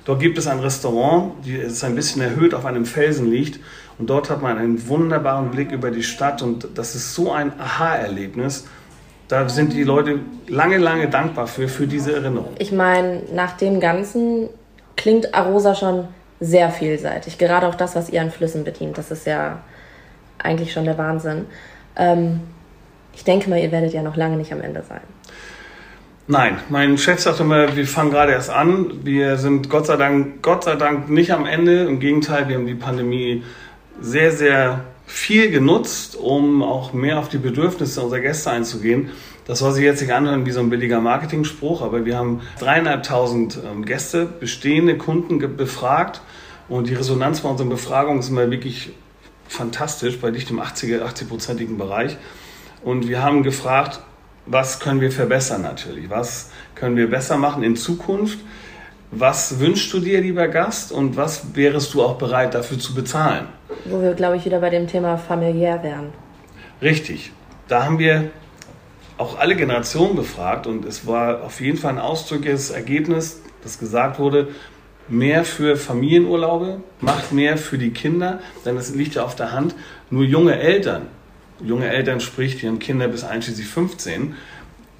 Dort 0.05 0.21
gibt 0.21 0.37
es 0.37 0.47
ein 0.47 0.59
Restaurant, 0.59 1.33
das 1.45 1.83
ein 1.83 1.93
bisschen 1.93 2.21
erhöht 2.21 2.53
auf 2.53 2.65
einem 2.65 2.85
Felsen 2.85 3.29
liegt. 3.29 3.59
Und 3.99 4.09
dort 4.09 4.29
hat 4.29 4.41
man 4.41 4.57
einen 4.57 4.87
wunderbaren 4.87 5.51
Blick 5.51 5.71
über 5.71 5.91
die 5.91 6.03
Stadt. 6.03 6.41
Und 6.41 6.69
das 6.73 6.95
ist 6.95 7.13
so 7.13 7.31
ein 7.31 7.51
Aha-Erlebnis. 7.59 8.65
Da 9.31 9.47
sind 9.47 9.71
die 9.71 9.85
Leute 9.85 10.19
lange, 10.49 10.77
lange 10.77 11.07
dankbar 11.07 11.47
für, 11.47 11.69
für 11.69 11.87
diese 11.87 12.11
Erinnerung. 12.11 12.53
Ich 12.59 12.73
meine, 12.73 13.21
nach 13.33 13.55
dem 13.55 13.79
Ganzen 13.79 14.49
klingt 14.97 15.33
Arosa 15.33 15.73
schon 15.73 16.09
sehr 16.41 16.69
vielseitig. 16.69 17.37
Gerade 17.37 17.67
auch 17.67 17.75
das, 17.75 17.95
was 17.95 18.09
ihr 18.09 18.21
an 18.21 18.29
Flüssen 18.29 18.65
bedient. 18.65 18.97
Das 18.97 19.09
ist 19.09 19.25
ja 19.25 19.59
eigentlich 20.37 20.73
schon 20.73 20.83
der 20.83 20.97
Wahnsinn. 20.97 21.45
Ähm, 21.95 22.41
ich 23.13 23.23
denke 23.23 23.49
mal, 23.49 23.57
ihr 23.57 23.71
werdet 23.71 23.93
ja 23.93 24.03
noch 24.03 24.17
lange 24.17 24.35
nicht 24.35 24.51
am 24.51 24.59
Ende 24.59 24.83
sein. 24.83 24.99
Nein, 26.27 26.57
mein 26.67 26.97
Chef 26.97 27.21
sagt 27.21 27.39
immer, 27.39 27.73
wir 27.73 27.87
fangen 27.87 28.11
gerade 28.11 28.33
erst 28.33 28.49
an. 28.49 29.05
Wir 29.05 29.37
sind 29.37 29.69
Gott 29.69 29.85
sei 29.85 29.95
Dank, 29.95 30.41
Gott 30.41 30.65
sei 30.65 30.75
Dank 30.75 31.09
nicht 31.09 31.31
am 31.31 31.45
Ende. 31.45 31.83
Im 31.85 32.01
Gegenteil, 32.01 32.49
wir 32.49 32.57
haben 32.57 32.67
die 32.67 32.75
Pandemie 32.75 33.45
sehr, 34.01 34.33
sehr 34.33 34.81
viel 35.05 35.51
genutzt, 35.51 36.15
um 36.15 36.63
auch 36.63 36.93
mehr 36.93 37.19
auf 37.19 37.29
die 37.29 37.37
Bedürfnisse 37.37 38.01
unserer 38.01 38.21
Gäste 38.21 38.51
einzugehen. 38.51 39.09
Das 39.45 39.59
soll 39.59 39.73
sich 39.73 39.83
jetzt 39.83 40.01
nicht 40.01 40.13
anhören 40.13 40.45
wie 40.45 40.51
so 40.51 40.59
ein 40.59 40.69
billiger 40.69 41.01
Marketing-Spruch, 41.01 41.81
aber 41.81 42.05
wir 42.05 42.17
haben 42.17 42.41
dreieinhalbtausend 42.59 43.59
ähm, 43.69 43.85
Gäste, 43.85 44.25
bestehende 44.25 44.97
Kunden 44.97 45.39
befragt 45.57 46.21
und 46.69 46.87
die 46.87 46.93
Resonanz 46.93 47.41
bei 47.41 47.49
unseren 47.49 47.69
Befragungen 47.69 48.19
ist 48.19 48.29
immer 48.29 48.49
wirklich 48.49 48.93
fantastisch, 49.47 50.19
bei 50.19 50.31
dicht 50.31 50.49
im 50.51 50.61
80er, 50.61 51.01
80-prozentigen 51.01 51.77
Bereich. 51.77 52.17
Und 52.83 53.09
wir 53.09 53.21
haben 53.21 53.43
gefragt, 53.43 53.99
was 54.45 54.79
können 54.79 55.01
wir 55.01 55.11
verbessern 55.11 55.61
natürlich? 55.61 56.09
Was 56.09 56.51
können 56.75 56.95
wir 56.95 57.09
besser 57.09 57.37
machen 57.37 57.63
in 57.63 57.75
Zukunft? 57.75 58.39
Was 59.11 59.59
wünschst 59.59 59.91
du 59.91 59.99
dir, 59.99 60.21
lieber 60.21 60.47
Gast, 60.47 60.91
und 60.91 61.17
was 61.17 61.55
wärest 61.55 61.93
du 61.93 62.01
auch 62.01 62.17
bereit 62.17 62.53
dafür 62.53 62.79
zu 62.79 62.95
bezahlen? 62.95 63.47
Wo 63.85 64.01
wir, 64.01 64.13
glaube 64.13 64.37
ich, 64.37 64.45
wieder 64.45 64.59
bei 64.59 64.69
dem 64.69 64.87
Thema 64.87 65.17
familiär 65.17 65.83
wären. 65.83 66.13
Richtig. 66.81 67.31
Da 67.67 67.85
haben 67.85 67.99
wir 67.99 68.29
auch 69.17 69.37
alle 69.39 69.55
Generationen 69.55 70.15
befragt 70.15 70.67
und 70.67 70.85
es 70.85 71.05
war 71.05 71.43
auf 71.43 71.61
jeden 71.61 71.77
Fall 71.77 71.93
ein 71.93 71.99
ausdrückliches 71.99 72.71
Ergebnis, 72.71 73.41
das 73.63 73.79
gesagt 73.79 74.19
wurde, 74.19 74.49
mehr 75.07 75.43
für 75.43 75.75
Familienurlaube, 75.75 76.81
macht 77.01 77.31
mehr 77.31 77.57
für 77.57 77.77
die 77.77 77.91
Kinder, 77.91 78.39
denn 78.65 78.77
es 78.77 78.95
liegt 78.95 79.15
ja 79.15 79.23
auf 79.23 79.35
der 79.35 79.51
Hand, 79.51 79.75
nur 80.09 80.23
junge 80.23 80.59
Eltern 80.59 81.07
junge 81.63 81.89
Eltern 81.89 82.19
spricht, 82.19 82.61
die 82.61 82.67
haben 82.67 82.79
Kinder 82.79 83.07
bis 83.07 83.23
einschließlich 83.23 83.67
15, 83.67 84.35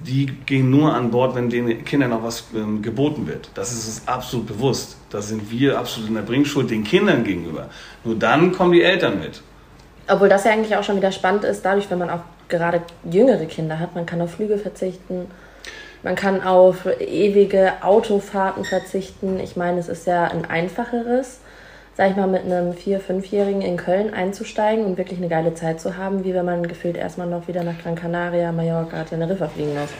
die 0.06 0.26
gehen 0.26 0.70
nur 0.70 0.94
an 0.94 1.10
Bord, 1.10 1.34
wenn 1.34 1.48
den 1.48 1.84
Kindern 1.84 2.10
noch 2.10 2.22
was 2.22 2.44
ähm, 2.54 2.82
geboten 2.82 3.26
wird. 3.26 3.50
Das 3.54 3.72
ist 3.72 3.86
uns 3.86 4.08
absolut 4.08 4.46
bewusst. 4.46 4.96
Da 5.10 5.22
sind 5.22 5.50
wir 5.50 5.78
absolut 5.78 6.08
in 6.08 6.14
der 6.14 6.22
Bringschuld 6.22 6.70
den 6.70 6.84
Kindern 6.84 7.24
gegenüber. 7.24 7.68
Nur 8.04 8.14
dann 8.14 8.52
kommen 8.52 8.72
die 8.72 8.82
Eltern 8.82 9.20
mit. 9.20 9.42
Obwohl 10.08 10.28
das 10.28 10.44
ja 10.44 10.52
eigentlich 10.52 10.76
auch 10.76 10.82
schon 10.82 10.96
wieder 10.96 11.12
spannend 11.12 11.44
ist, 11.44 11.64
dadurch, 11.64 11.90
wenn 11.90 11.98
man 11.98 12.10
auch 12.10 12.20
gerade 12.48 12.82
jüngere 13.10 13.46
Kinder 13.46 13.78
hat, 13.78 13.94
man 13.94 14.04
kann 14.06 14.20
auf 14.20 14.34
Flüge 14.34 14.58
verzichten, 14.58 15.26
man 16.02 16.16
kann 16.16 16.42
auf 16.42 16.86
ewige 17.00 17.74
Autofahrten 17.82 18.64
verzichten. 18.64 19.38
Ich 19.38 19.56
meine, 19.56 19.78
es 19.78 19.88
ist 19.88 20.06
ja 20.06 20.24
ein 20.24 20.44
einfacheres 20.44 21.38
sag 22.02 22.10
ich 22.10 22.16
mal, 22.16 22.26
mit 22.26 22.44
einem 22.44 22.74
Vier-, 22.74 22.98
Fünfjährigen 22.98 23.62
in 23.62 23.76
Köln 23.76 24.12
einzusteigen 24.12 24.84
und 24.84 24.98
wirklich 24.98 25.20
eine 25.20 25.28
geile 25.28 25.54
Zeit 25.54 25.80
zu 25.80 25.96
haben, 25.96 26.24
wie 26.24 26.34
wenn 26.34 26.44
man 26.44 26.66
gefühlt 26.66 26.96
erstmal 26.96 27.28
noch 27.28 27.46
wieder 27.46 27.62
nach 27.62 27.78
Gran 27.80 27.94
Canaria, 27.94 28.50
Mallorca, 28.50 29.04
Teneriffa 29.04 29.46
fliegen 29.46 29.74
muss. 29.74 29.90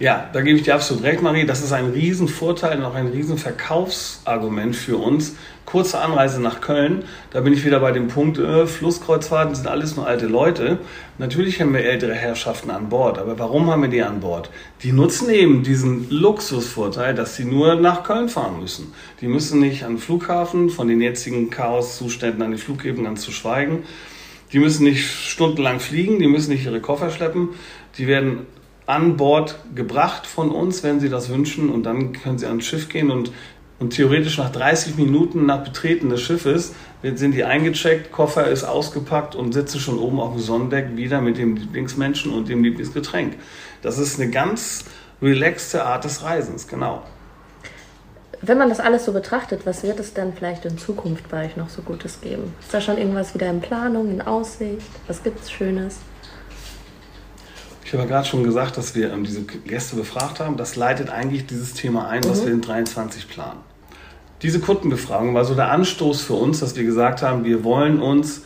Ja, 0.00 0.28
da 0.32 0.40
gebe 0.40 0.58
ich 0.58 0.64
dir 0.64 0.74
absolut 0.74 1.04
recht, 1.04 1.22
Marie. 1.22 1.46
Das 1.46 1.62
ist 1.62 1.72
ein 1.72 1.90
Riesenvorteil 1.90 2.78
und 2.78 2.84
auch 2.84 2.96
ein 2.96 3.06
Riesenverkaufsargument 3.06 4.74
für 4.74 4.96
uns. 4.96 5.36
Kurze 5.64 6.00
Anreise 6.00 6.40
nach 6.40 6.60
Köln, 6.60 7.04
da 7.30 7.40
bin 7.40 7.52
ich 7.52 7.64
wieder 7.64 7.80
bei 7.80 7.92
dem 7.92 8.08
Punkt, 8.08 8.38
äh, 8.38 8.66
Flusskreuzfahrten 8.66 9.54
sind 9.54 9.68
alles 9.68 9.96
nur 9.96 10.06
alte 10.06 10.26
Leute. 10.26 10.78
Natürlich 11.18 11.60
haben 11.60 11.72
wir 11.72 11.84
ältere 11.84 12.14
Herrschaften 12.14 12.70
an 12.70 12.88
Bord, 12.88 13.18
aber 13.18 13.38
warum 13.38 13.70
haben 13.70 13.82
wir 13.82 13.88
die 13.88 14.02
an 14.02 14.20
Bord? 14.20 14.50
Die 14.82 14.92
nutzen 14.92 15.30
eben 15.30 15.62
diesen 15.62 16.10
Luxusvorteil, 16.10 17.14
dass 17.14 17.36
sie 17.36 17.44
nur 17.44 17.76
nach 17.76 18.02
Köln 18.02 18.28
fahren 18.28 18.60
müssen. 18.60 18.92
Die 19.20 19.28
müssen 19.28 19.60
nicht 19.60 19.84
an 19.84 19.94
den 19.94 19.98
Flughafen, 19.98 20.68
von 20.68 20.88
den 20.88 21.00
jetzigen 21.00 21.48
Chaoszuständen 21.48 22.42
an 22.42 22.50
die 22.50 22.58
Flughäfen 22.58 23.04
ganz 23.04 23.22
zu 23.22 23.30
schweigen. 23.30 23.84
Die 24.52 24.58
müssen 24.58 24.84
nicht 24.84 25.08
stundenlang 25.08 25.80
fliegen, 25.80 26.18
die 26.18 26.26
müssen 26.26 26.50
nicht 26.50 26.66
ihre 26.66 26.80
Koffer 26.80 27.10
schleppen. 27.10 27.50
Die 27.96 28.06
werden 28.06 28.46
an 28.86 29.16
Bord 29.16 29.58
gebracht 29.74 30.26
von 30.26 30.50
uns, 30.50 30.82
wenn 30.82 31.00
sie 31.00 31.08
das 31.08 31.30
wünschen. 31.30 31.70
Und 31.70 31.84
dann 31.84 32.12
können 32.12 32.38
sie 32.38 32.46
ans 32.46 32.66
Schiff 32.66 32.88
gehen 32.88 33.10
und, 33.10 33.32
und 33.82 33.90
theoretisch 33.90 34.38
nach 34.38 34.50
30 34.50 34.96
Minuten 34.96 35.44
nach 35.44 35.64
Betreten 35.64 36.08
des 36.08 36.20
Schiffes 36.22 36.72
sind 37.02 37.32
die 37.32 37.42
eingecheckt, 37.42 38.12
Koffer 38.12 38.46
ist 38.46 38.62
ausgepackt 38.62 39.34
und 39.34 39.52
sitzen 39.52 39.80
schon 39.80 39.98
oben 39.98 40.20
auf 40.20 40.34
dem 40.34 40.40
Sonnendeck 40.40 40.94
wieder 40.94 41.20
mit 41.20 41.36
dem 41.36 41.56
Lieblingsmenschen 41.56 42.32
und 42.32 42.48
dem 42.48 42.62
Lieblingsgetränk. 42.62 43.34
Das 43.82 43.98
ist 43.98 44.20
eine 44.20 44.30
ganz 44.30 44.84
relaxte 45.20 45.84
Art 45.84 46.04
des 46.04 46.22
Reisens, 46.22 46.68
genau. 46.68 47.02
Wenn 48.40 48.56
man 48.56 48.68
das 48.68 48.78
alles 48.78 49.04
so 49.04 49.12
betrachtet, 49.12 49.66
was 49.66 49.82
wird 49.82 49.98
es 49.98 50.14
denn 50.14 50.32
vielleicht 50.32 50.64
in 50.64 50.78
Zukunft 50.78 51.28
bei 51.28 51.46
euch 51.46 51.56
noch 51.56 51.68
so 51.68 51.82
Gutes 51.82 52.20
geben? 52.20 52.54
Ist 52.60 52.72
da 52.72 52.80
schon 52.80 52.98
irgendwas 52.98 53.34
wieder 53.34 53.50
in 53.50 53.60
Planung, 53.60 54.12
in 54.12 54.22
Aussicht? 54.22 54.86
Was 55.08 55.24
gibt 55.24 55.40
es 55.40 55.50
Schönes? 55.50 55.96
Ich 57.84 57.92
habe 57.92 58.04
ja 58.04 58.08
gerade 58.08 58.28
schon 58.28 58.44
gesagt, 58.44 58.76
dass 58.76 58.94
wir 58.94 59.12
ähm, 59.12 59.24
diese 59.24 59.42
Gäste 59.42 59.96
befragt 59.96 60.38
haben. 60.38 60.56
Das 60.56 60.76
leitet 60.76 61.10
eigentlich 61.10 61.46
dieses 61.46 61.74
Thema 61.74 62.08
ein, 62.08 62.22
was 62.24 62.42
mhm. 62.42 62.46
wir 62.46 62.52
in 62.52 62.60
23 62.60 63.28
planen. 63.28 63.71
Diese 64.42 64.58
Kundenbefragung 64.60 65.34
war 65.34 65.44
so 65.44 65.54
der 65.54 65.70
Anstoß 65.70 66.22
für 66.22 66.34
uns, 66.34 66.60
dass 66.60 66.76
wir 66.76 66.84
gesagt 66.84 67.22
haben, 67.22 67.44
wir 67.44 67.62
wollen 67.62 68.00
uns 68.00 68.42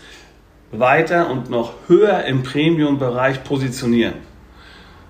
weiter 0.71 1.31
und 1.31 1.49
noch 1.49 1.73
höher 1.89 2.25
im 2.25 2.43
Premium-Bereich 2.43 3.45
positionieren. 3.45 4.15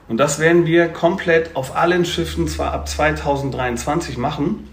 Und 0.08 0.18
das 0.18 0.38
werden 0.38 0.66
wir 0.66 0.88
komplett 0.88 1.56
auf 1.56 1.74
allen 1.74 2.04
Schiffen 2.04 2.46
zwar 2.46 2.72
ab 2.72 2.88
2023 2.88 4.16
machen. 4.16 4.68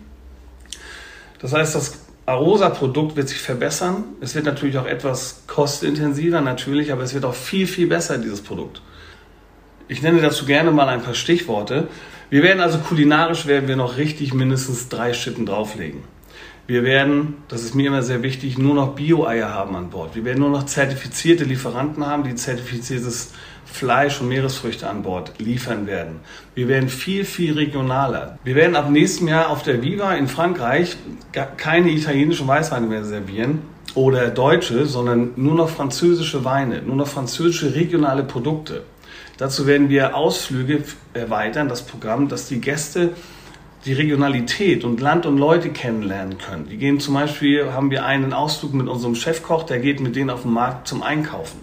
Das 1.40 1.54
heißt, 1.54 1.74
das 1.74 2.04
Arosa-Produkt 2.28 3.16
wird 3.16 3.30
sich 3.30 3.40
verbessern. 3.40 4.04
Es 4.22 4.36
wird 4.36 4.46
natürlich 4.46 4.78
auch 4.78 4.86
etwas 4.86 5.44
kostenintensiver, 5.48 6.42
natürlich, 6.42 6.92
aber 6.92 7.02
es 7.02 7.14
wird 7.16 7.26
auch 7.26 7.34
viel, 7.34 7.66
viel 7.66 7.88
besser, 7.88 8.20
dieses 8.20 8.42
Produkt. 8.42 8.82
Ich 9.88 10.02
nenne 10.02 10.22
dazu 10.22 10.46
gerne 10.46 10.72
mal 10.72 10.88
ein 10.88 11.02
paar 11.02 11.16
Stichworte. 11.16 11.88
Wir 12.34 12.42
werden 12.42 12.62
also 12.62 12.80
kulinarisch 12.80 13.46
werden 13.46 13.68
wir 13.68 13.76
noch 13.76 13.98
richtig 13.98 14.34
mindestens 14.34 14.90
drei 14.90 15.14
Schippen 15.14 15.46
drauflegen. 15.46 16.00
Wir 16.66 16.82
werden, 16.82 17.36
das 17.48 17.62
ist 17.62 17.76
mir 17.76 17.86
immer 17.86 18.02
sehr 18.02 18.24
wichtig, 18.24 18.58
nur 18.58 18.74
noch 18.74 18.96
Bio-Eier 18.96 19.54
haben 19.54 19.76
an 19.76 19.92
Bord. 19.92 20.16
Wir 20.16 20.26
werden 20.26 20.40
nur 20.40 20.50
noch 20.50 20.66
zertifizierte 20.66 21.44
Lieferanten 21.44 22.04
haben, 22.08 22.24
die 22.24 22.34
zertifiziertes 22.34 23.34
Fleisch 23.66 24.20
und 24.20 24.30
Meeresfrüchte 24.30 24.90
an 24.90 25.04
Bord 25.04 25.34
liefern 25.38 25.86
werden. 25.86 26.22
Wir 26.56 26.68
werden 26.68 26.90
viel, 26.90 27.24
viel 27.24 27.54
regionaler. 27.54 28.40
Wir 28.44 28.56
werden 28.56 28.76
ab 28.76 28.90
nächstem 28.90 29.28
Jahr 29.28 29.52
auf 29.52 29.62
der 29.62 29.84
Viva 29.84 30.16
in 30.16 30.28
Frankreich 30.28 30.98
keine 31.58 31.92
italienischen 31.92 32.48
Weißweine 32.48 32.88
mehr 32.88 33.04
servieren 33.04 33.60
oder 33.94 34.30
deutsche, 34.30 34.88
sondern 34.88 35.34
nur 35.36 35.54
noch 35.54 35.70
französische 35.70 36.44
Weine, 36.44 36.82
nur 36.82 36.96
noch 36.96 37.08
französische 37.08 37.76
regionale 37.76 38.24
Produkte. 38.24 38.82
Dazu 39.38 39.66
werden 39.66 39.90
wir 39.90 40.16
Ausflüge 40.16 40.84
erweitern, 41.14 41.68
das 41.68 41.82
Programm, 41.82 42.28
dass 42.28 42.48
die 42.48 42.62
Gäste 42.62 43.12
die 43.86 43.94
Regionalität 43.94 44.84
und 44.84 45.02
Land 45.02 45.26
und 45.26 45.38
Leute 45.38 45.70
kennenlernen 45.70 46.38
können. 46.38 46.68
Die 46.70 46.78
gehen 46.78 47.00
zum 47.00 47.16
Beispiel, 47.16 47.74
haben 47.74 47.92
wir 47.92 48.06
einen 48.06 48.32
Ausflug 48.32 48.74
mit 48.74 48.88
unserem 48.88 49.16
Chefkoch, 49.16 49.64
der 49.64 49.80
geht 49.80 50.00
mit 50.00 50.16
denen 50.16 50.30
auf 50.30 50.44
den 50.44 50.54
Markt 50.54 50.88
zum 50.88 51.04
Einkaufen. 51.04 51.60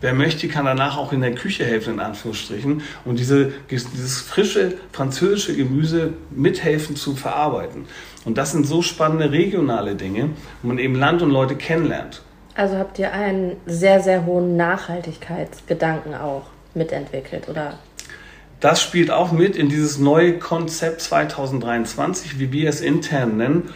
Wer 0.00 0.14
möchte, 0.14 0.48
kann 0.48 0.64
danach 0.64 0.96
auch 0.96 1.12
in 1.12 1.20
der 1.20 1.34
Küche 1.34 1.66
helfen, 1.66 1.94
in 1.94 2.00
Anführungsstrichen, 2.00 2.80
und 3.04 3.18
diese, 3.18 3.52
dieses 3.70 4.22
frische 4.22 4.78
französische 4.92 5.54
Gemüse 5.54 6.14
mithelfen 6.30 6.96
zu 6.96 7.14
verarbeiten. 7.14 7.84
Und 8.24 8.38
das 8.38 8.52
sind 8.52 8.66
so 8.66 8.80
spannende 8.80 9.30
regionale 9.30 9.96
Dinge, 9.96 10.30
wo 10.62 10.68
man 10.68 10.78
eben 10.78 10.94
Land 10.94 11.20
und 11.20 11.30
Leute 11.30 11.56
kennenlernt. 11.56 12.22
Also 12.54 12.76
habt 12.76 12.98
ihr 12.98 13.12
einen 13.12 13.56
sehr, 13.66 14.00
sehr 14.00 14.24
hohen 14.24 14.56
Nachhaltigkeitsgedanken 14.56 16.14
auch 16.14 16.44
mitentwickelt, 16.74 17.48
oder? 17.48 17.78
Das 18.60 18.82
spielt 18.82 19.10
auch 19.10 19.32
mit 19.32 19.56
in 19.56 19.68
dieses 19.68 19.98
neue 19.98 20.38
Konzept 20.38 21.00
2023, 21.00 22.38
wie 22.38 22.52
wir 22.52 22.68
es 22.68 22.82
intern 22.82 23.38
nennen. 23.38 23.70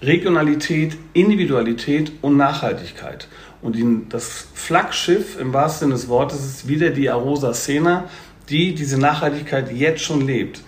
Regionalität, 0.00 0.96
Individualität 1.12 2.12
und 2.22 2.36
Nachhaltigkeit. 2.36 3.28
Und 3.60 3.76
das 4.10 4.48
Flaggschiff 4.54 5.38
im 5.38 5.52
wahrsten 5.52 5.88
Sinne 5.88 5.94
des 5.94 6.08
Wortes 6.08 6.44
ist 6.44 6.68
wieder 6.68 6.90
die 6.90 7.08
Arosa 7.10 7.54
Sena, 7.54 8.08
die 8.48 8.74
diese 8.74 8.98
Nachhaltigkeit 8.98 9.72
jetzt 9.72 10.02
schon 10.02 10.26
lebt. 10.26 10.60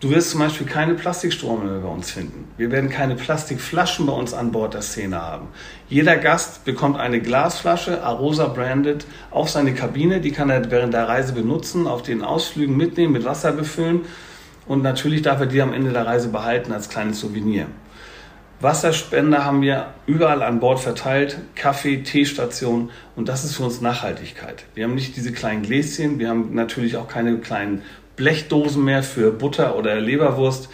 Du 0.00 0.10
wirst 0.10 0.30
zum 0.30 0.40
Beispiel 0.40 0.66
keine 0.66 0.94
Plastikstrome 0.94 1.64
mehr 1.64 1.80
bei 1.80 1.88
uns 1.88 2.10
finden. 2.10 2.48
Wir 2.56 2.70
werden 2.70 2.90
keine 2.90 3.16
Plastikflaschen 3.16 4.06
bei 4.06 4.12
uns 4.12 4.34
an 4.34 4.52
Bord 4.52 4.74
der 4.74 4.82
Szene 4.82 5.20
haben. 5.20 5.48
Jeder 5.88 6.16
Gast 6.16 6.64
bekommt 6.64 6.98
eine 6.98 7.20
Glasflasche, 7.20 8.02
Arosa 8.02 8.48
branded, 8.48 9.06
auf 9.30 9.48
seine 9.48 9.72
Kabine. 9.72 10.20
Die 10.20 10.32
kann 10.32 10.50
er 10.50 10.68
während 10.70 10.92
der 10.92 11.08
Reise 11.08 11.32
benutzen, 11.32 11.86
auf 11.86 12.02
den 12.02 12.22
Ausflügen 12.22 12.76
mitnehmen, 12.76 13.12
mit 13.12 13.24
Wasser 13.24 13.52
befüllen. 13.52 14.00
Und 14.66 14.82
natürlich 14.82 15.22
darf 15.22 15.38
er 15.38 15.46
die 15.46 15.62
am 15.62 15.72
Ende 15.72 15.92
der 15.92 16.04
Reise 16.04 16.28
behalten 16.28 16.72
als 16.72 16.88
kleines 16.88 17.20
Souvenir. 17.20 17.66
Wasserspender 18.60 19.44
haben 19.44 19.62
wir 19.62 19.88
überall 20.06 20.42
an 20.42 20.60
Bord 20.60 20.80
verteilt, 20.80 21.38
Kaffee, 21.54 21.98
Teestation 22.02 22.90
und 23.14 23.28
das 23.28 23.44
ist 23.44 23.54
für 23.54 23.64
uns 23.64 23.82
Nachhaltigkeit. 23.82 24.64
Wir 24.74 24.84
haben 24.84 24.94
nicht 24.94 25.14
diese 25.14 25.30
kleinen 25.30 25.62
Gläschen, 25.62 26.18
wir 26.18 26.30
haben 26.30 26.54
natürlich 26.54 26.96
auch 26.96 27.06
keine 27.06 27.36
kleinen 27.36 27.82
Blechdosen 28.16 28.82
mehr 28.82 29.02
für 29.02 29.30
Butter 29.30 29.76
oder 29.76 30.00
Leberwurst. 30.00 30.70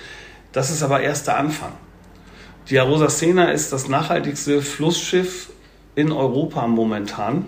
Das 0.53 0.71
ist 0.71 0.85
aber 0.85 1.01
erst 1.01 1.27
der 1.27 1.39
Anfang. 1.39 1.73
Die 2.71 2.79
Arosa 2.79 3.11
Sena 3.11 3.51
ist 3.51 3.73
das 3.73 3.89
nachhaltigste 3.89 4.63
Flussschiff 4.63 5.51
in 5.97 6.13
Europa 6.13 6.65
momentan, 6.69 7.47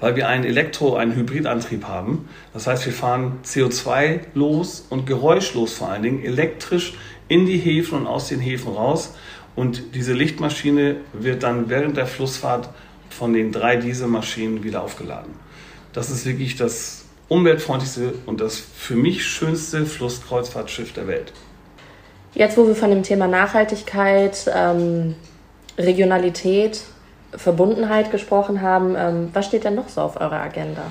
weil 0.00 0.16
wir 0.16 0.26
einen 0.26 0.42
Elektro-, 0.44 0.96
einen 0.96 1.14
Hybridantrieb 1.14 1.84
haben. 1.84 2.28
Das 2.52 2.66
heißt, 2.66 2.84
wir 2.86 2.92
fahren 2.92 3.38
CO2 3.44 4.20
los 4.34 4.84
und 4.90 5.06
geräuschlos 5.06 5.72
vor 5.72 5.90
allen 5.90 6.02
Dingen 6.02 6.24
elektrisch 6.24 6.94
in 7.28 7.46
die 7.46 7.58
Häfen 7.58 7.96
und 8.00 8.06
aus 8.08 8.26
den 8.28 8.40
Häfen 8.40 8.72
raus. 8.72 9.14
Und 9.54 9.94
diese 9.94 10.14
Lichtmaschine 10.14 10.96
wird 11.12 11.44
dann 11.44 11.68
während 11.68 11.96
der 11.96 12.06
Flussfahrt 12.06 12.70
von 13.10 13.32
den 13.32 13.52
drei 13.52 13.76
Dieselmaschinen 13.76 14.64
wieder 14.64 14.82
aufgeladen. 14.82 15.32
Das 15.92 16.10
ist 16.10 16.26
wirklich 16.26 16.56
das 16.56 17.04
umweltfreundlichste 17.28 18.14
und 18.26 18.40
das 18.40 18.58
für 18.58 18.96
mich 18.96 19.24
schönste 19.24 19.86
Flusskreuzfahrtschiff 19.86 20.92
der 20.92 21.06
Welt. 21.06 21.32
Jetzt, 22.34 22.56
wo 22.56 22.66
wir 22.66 22.74
von 22.74 22.90
dem 22.90 23.02
Thema 23.02 23.26
Nachhaltigkeit, 23.26 24.50
ähm, 24.54 25.14
Regionalität, 25.76 26.82
Verbundenheit 27.32 28.10
gesprochen 28.10 28.62
haben, 28.62 28.94
ähm, 28.96 29.30
was 29.32 29.46
steht 29.46 29.64
denn 29.64 29.74
noch 29.74 29.88
so 29.88 30.00
auf 30.00 30.20
eurer 30.20 30.40
Agenda? 30.40 30.82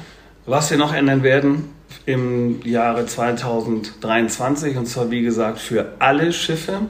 Was 0.45 0.71
wir 0.71 0.77
noch 0.77 0.93
ändern 0.93 1.23
werden 1.23 1.73
im 2.05 2.61
Jahre 2.63 3.05
2023, 3.05 4.77
und 4.77 4.85
zwar 4.85 5.11
wie 5.11 5.21
gesagt 5.21 5.59
für 5.59 5.93
alle 5.99 6.31
Schiffe, 6.31 6.81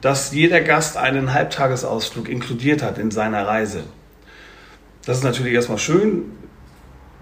dass 0.00 0.32
jeder 0.32 0.60
Gast 0.60 0.96
einen 0.96 1.32
Halbtagesausflug 1.32 2.28
inkludiert 2.28 2.82
hat 2.82 2.98
in 2.98 3.10
seiner 3.10 3.46
Reise. 3.46 3.84
Das 5.06 5.18
ist 5.18 5.24
natürlich 5.24 5.54
erstmal 5.54 5.78
schön 5.78 6.32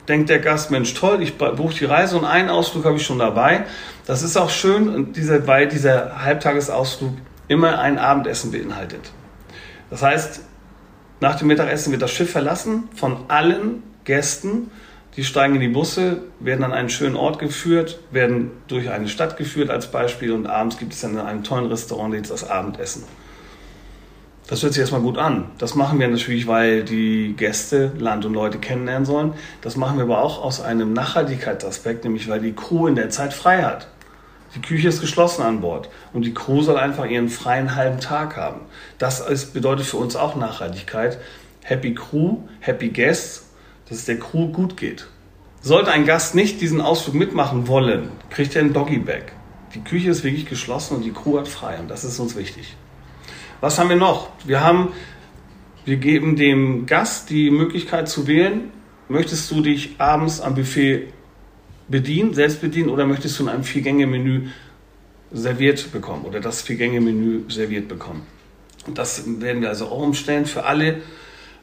denkt 0.08 0.28
der 0.28 0.38
Gast, 0.38 0.70
Mensch, 0.70 0.94
toll, 0.94 1.22
ich 1.22 1.36
buche 1.36 1.74
die 1.74 1.84
Reise 1.84 2.16
und 2.16 2.24
einen 2.24 2.48
Ausflug 2.48 2.84
habe 2.84 2.96
ich 2.96 3.04
schon 3.04 3.18
dabei. 3.18 3.64
Das 4.06 4.22
ist 4.22 4.36
auch 4.36 4.50
schön, 4.50 5.14
weil 5.46 5.68
dieser 5.68 6.22
Halbtagesausflug 6.24 7.12
immer 7.48 7.78
ein 7.78 7.98
Abendessen 7.98 8.52
beinhaltet. 8.52 9.12
Das 9.90 10.02
heißt, 10.02 10.40
nach 11.20 11.36
dem 11.36 11.48
Mittagessen 11.48 11.92
wird 11.92 12.02
das 12.02 12.10
Schiff 12.10 12.30
verlassen 12.30 12.88
von 12.94 13.24
allen 13.28 13.82
Gästen. 14.04 14.70
Die 15.16 15.24
steigen 15.24 15.54
in 15.54 15.60
die 15.62 15.68
Busse, 15.68 16.18
werden 16.40 16.62
an 16.62 16.72
einen 16.72 16.90
schönen 16.90 17.16
Ort 17.16 17.38
geführt, 17.38 17.98
werden 18.10 18.50
durch 18.68 18.90
eine 18.90 19.08
Stadt 19.08 19.38
geführt 19.38 19.70
als 19.70 19.90
Beispiel 19.90 20.32
und 20.32 20.46
abends 20.46 20.76
gibt 20.76 20.92
es 20.92 21.00
dann 21.00 21.12
in 21.12 21.20
einem 21.20 21.42
tollen 21.42 21.66
Restaurant 21.66 22.30
das 22.30 22.48
Abendessen. 22.48 23.04
Das 24.48 24.62
hört 24.62 24.74
sich 24.74 24.80
erstmal 24.80 25.00
gut 25.00 25.18
an. 25.18 25.50
Das 25.58 25.74
machen 25.74 25.98
wir 25.98 26.06
natürlich, 26.06 26.46
weil 26.46 26.84
die 26.84 27.34
Gäste 27.36 27.90
Land 27.98 28.24
und 28.24 28.34
Leute 28.34 28.58
kennenlernen 28.58 29.04
sollen. 29.04 29.32
Das 29.60 29.76
machen 29.76 29.96
wir 29.96 30.04
aber 30.04 30.22
auch 30.22 30.40
aus 30.40 30.60
einem 30.60 30.92
Nachhaltigkeitsaspekt, 30.92 32.04
nämlich 32.04 32.28
weil 32.28 32.40
die 32.40 32.52
Crew 32.52 32.86
in 32.86 32.94
der 32.94 33.10
Zeit 33.10 33.34
frei 33.34 33.62
hat. 33.62 33.88
Die 34.54 34.60
Küche 34.60 34.88
ist 34.88 35.00
geschlossen 35.00 35.42
an 35.42 35.60
Bord 35.62 35.90
und 36.12 36.24
die 36.24 36.32
Crew 36.32 36.62
soll 36.62 36.78
einfach 36.78 37.06
ihren 37.06 37.28
freien 37.28 37.74
halben 37.74 37.98
Tag 37.98 38.36
haben. 38.36 38.60
Das 38.98 39.18
ist, 39.18 39.52
bedeutet 39.52 39.84
für 39.84 39.96
uns 39.96 40.14
auch 40.14 40.36
Nachhaltigkeit. 40.36 41.18
Happy 41.64 41.94
Crew, 41.94 42.36
Happy 42.60 42.90
Guests, 42.90 43.48
dass 43.88 43.98
es 43.98 44.04
der 44.04 44.20
Crew 44.20 44.52
gut 44.52 44.76
geht. 44.76 45.08
Sollte 45.60 45.90
ein 45.90 46.06
Gast 46.06 46.36
nicht 46.36 46.60
diesen 46.60 46.80
Ausflug 46.80 47.16
mitmachen 47.16 47.66
wollen, 47.66 48.10
kriegt 48.30 48.54
er 48.54 48.62
ein 48.62 48.72
Doggy-Bag. 48.72 49.32
Die 49.74 49.82
Küche 49.82 50.10
ist 50.10 50.22
wirklich 50.22 50.46
geschlossen 50.46 50.98
und 50.98 51.02
die 51.04 51.12
Crew 51.12 51.36
hat 51.36 51.48
frei 51.48 51.80
und 51.80 51.88
das 51.90 52.04
ist 52.04 52.20
uns 52.20 52.36
wichtig. 52.36 52.76
Was 53.60 53.78
haben 53.78 53.88
wir 53.88 53.96
noch? 53.96 54.28
Wir 54.44 54.62
haben, 54.62 54.92
wir 55.86 55.96
geben 55.96 56.36
dem 56.36 56.84
Gast 56.84 57.30
die 57.30 57.50
Möglichkeit 57.50 58.08
zu 58.08 58.26
wählen, 58.26 58.70
möchtest 59.08 59.50
du 59.50 59.62
dich 59.62 59.94
abends 59.98 60.40
am 60.42 60.54
Buffet 60.54 61.08
bedienen, 61.88 62.34
selbst 62.34 62.60
bedienen 62.60 62.90
oder 62.90 63.06
möchtest 63.06 63.38
du 63.38 63.44
in 63.44 63.48
einem 63.48 63.64
Vier-Gänge-Menü 63.64 64.48
serviert 65.32 65.90
bekommen 65.90 66.24
oder 66.26 66.40
das 66.40 66.62
Vier-Gänge-Menü 66.62 67.50
serviert 67.50 67.88
bekommen. 67.88 68.26
Das 68.94 69.24
werden 69.40 69.62
wir 69.62 69.70
also 69.70 69.86
auch 69.86 70.02
umstellen 70.02 70.44
für 70.44 70.64
alle 70.64 70.98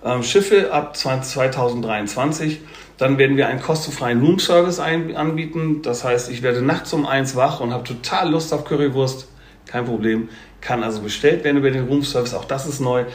ähm, 0.03 0.23
Schiffe 0.23 0.73
ab 0.73 0.97
2023. 0.97 2.61
Dann 2.97 3.19
werden 3.19 3.37
wir 3.37 3.47
einen 3.47 3.61
kostenfreien 3.61 4.19
Room-Service 4.21 4.79
anbieten. 4.79 5.81
Das 5.83 6.03
heißt, 6.03 6.31
ich 6.31 6.41
werde 6.41 6.61
nachts 6.61 6.91
um 6.91 7.05
eins 7.05 7.35
wach 7.35 7.59
und 7.59 7.71
habe 7.71 7.83
total 7.83 8.31
Lust 8.31 8.51
auf 8.51 8.65
Currywurst. 8.65 9.27
Kein 9.65 9.85
Problem 9.85 10.29
kann 10.63 10.83
also 10.83 11.01
bestellt 11.01 11.43
werden 11.43 11.57
über 11.57 11.71
den 11.71 11.85
Roomservice, 11.85 12.33
auch 12.33 12.45
das 12.45 12.65
ist 12.65 12.79
neu. 12.79 13.05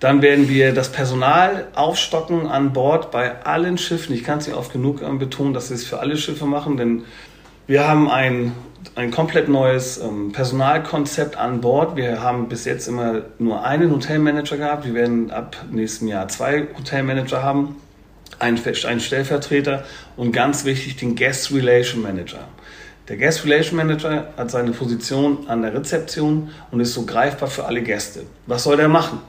Dann 0.00 0.20
werden 0.20 0.50
wir 0.50 0.74
das 0.74 0.92
Personal 0.92 1.68
aufstocken 1.74 2.46
an 2.46 2.74
Bord 2.74 3.10
bei 3.10 3.42
allen 3.44 3.78
Schiffen. 3.78 4.14
Ich 4.14 4.24
kann 4.24 4.38
es 4.38 4.46
nicht 4.46 4.56
oft 4.56 4.70
genug 4.72 5.00
ähm, 5.00 5.18
betonen, 5.18 5.54
dass 5.54 5.70
wir 5.70 5.76
es 5.76 5.86
für 5.86 6.00
alle 6.00 6.18
Schiffe 6.18 6.44
machen, 6.44 6.76
denn 6.76 7.04
wir 7.66 7.88
haben 7.88 8.10
ein 8.10 8.52
ein 8.94 9.10
komplett 9.10 9.48
neues 9.48 9.98
ähm, 9.98 10.32
Personalkonzept 10.32 11.36
an 11.36 11.60
Bord. 11.60 11.96
Wir 11.96 12.22
haben 12.22 12.48
bis 12.48 12.64
jetzt 12.64 12.86
immer 12.86 13.22
nur 13.38 13.64
einen 13.64 13.90
Hotelmanager 13.90 14.56
gehabt. 14.56 14.86
Wir 14.86 14.94
werden 14.94 15.30
ab 15.30 15.56
nächstem 15.70 16.08
Jahr 16.08 16.28
zwei 16.28 16.68
Hotelmanager 16.76 17.42
haben, 17.42 17.76
einen, 18.38 18.60
einen 18.84 19.00
Stellvertreter 19.00 19.84
und 20.16 20.32
ganz 20.32 20.64
wichtig 20.64 20.96
den 20.96 21.16
Guest 21.16 21.52
Relation 21.52 22.02
Manager. 22.02 22.46
Der 23.08 23.16
Guest 23.16 23.44
Relation 23.44 23.76
Manager 23.76 24.32
hat 24.36 24.50
seine 24.50 24.72
Position 24.72 25.46
an 25.48 25.62
der 25.62 25.74
Rezeption 25.74 26.50
und 26.70 26.80
ist 26.80 26.94
so 26.94 27.06
greifbar 27.06 27.48
für 27.48 27.64
alle 27.64 27.82
Gäste. 27.82 28.24
Was 28.46 28.64
soll 28.64 28.76
der 28.76 28.88
machen? 28.88 29.20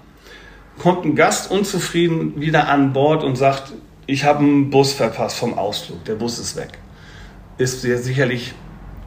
Kommt 0.79 1.05
ein 1.05 1.15
Gast 1.15 1.51
unzufrieden 1.51 2.39
wieder 2.41 2.69
an 2.69 2.93
Bord 2.93 3.23
und 3.23 3.35
sagt, 3.35 3.73
ich 4.05 4.23
habe 4.23 4.39
einen 4.39 4.69
Bus 4.69 4.93
verpasst 4.93 5.37
vom 5.37 5.57
Ausflug, 5.57 6.03
der 6.05 6.15
Bus 6.15 6.39
ist 6.39 6.55
weg. 6.55 6.79
Ist 7.57 7.81
sicherlich 7.81 8.53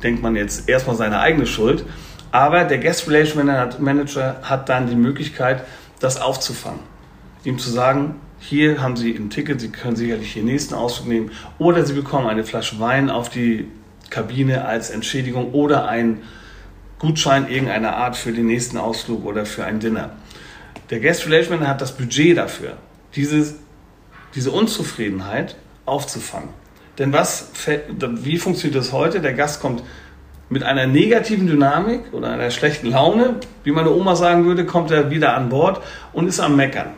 denkt 0.03 0.23
man 0.23 0.37
jetzt 0.37 0.69
erstmal 0.69 0.97
seine 0.97 1.21
eigene 1.21 1.47
Schuld. 1.47 1.85
Aber 2.33 2.65
der 2.65 2.79
Guest 2.79 3.09
Relation 3.09 3.47
Manager 3.79 4.41
hat 4.43 4.69
dann 4.69 4.87
die 4.89 4.95
Möglichkeit, 4.95 5.65
das 5.99 6.21
aufzufangen. 6.21 6.81
Ihm 7.45 7.59
zu 7.59 7.71
sagen, 7.71 8.17
hier 8.39 8.81
haben 8.81 8.97
Sie 8.97 9.15
ein 9.15 9.31
Ticket, 9.31 9.61
Sie 9.61 9.71
können 9.71 9.97
sicherlich 9.97 10.37
Ihren 10.37 10.47
nächsten 10.47 10.75
Ausflug 10.75 11.09
nehmen 11.09 11.31
oder 11.59 11.85
Sie 11.85 11.93
bekommen 11.93 12.29
eine 12.29 12.45
Flasche 12.45 12.79
Wein 12.79 13.11
auf 13.11 13.29
die 13.29 13.67
Kabine 14.11 14.65
als 14.67 14.91
Entschädigung 14.91 15.53
oder 15.53 15.89
einen 15.89 16.23
Gutschein 16.99 17.49
irgendeiner 17.49 17.97
Art 17.97 18.17
für 18.17 18.33
den 18.33 18.47
nächsten 18.47 18.77
Ausflug 18.77 19.25
oder 19.25 19.47
für 19.47 19.65
ein 19.65 19.81
Dinner. 19.81 20.11
Der 20.91 21.01
Guest 21.01 21.27
Relation 21.27 21.67
hat 21.67 21.81
das 21.81 21.97
Budget 21.97 22.37
dafür, 22.37 22.77
dieses, 23.15 23.55
diese 24.35 24.51
Unzufriedenheit 24.51 25.57
aufzufangen. 25.87 26.51
Denn 26.99 27.13
was, 27.13 27.49
wie 28.01 28.37
funktioniert 28.37 28.79
das 28.79 28.93
heute? 28.93 29.21
Der 29.21 29.33
Gast 29.33 29.63
kommt 29.63 29.83
mit 30.51 30.65
einer 30.65 30.87
negativen 30.87 31.47
Dynamik 31.47 32.13
oder 32.13 32.31
einer 32.31 32.51
schlechten 32.51 32.89
Laune, 32.91 33.37
wie 33.65 33.71
meine 33.71 33.91
Oma 33.91 34.17
sagen 34.17 34.45
würde, 34.45 34.67
kommt 34.67 34.91
er 34.91 35.11
wieder 35.11 35.37
an 35.37 35.49
Bord 35.49 35.81
und 36.13 36.27
ist 36.27 36.41
am 36.41 36.57
Meckern. 36.57 36.89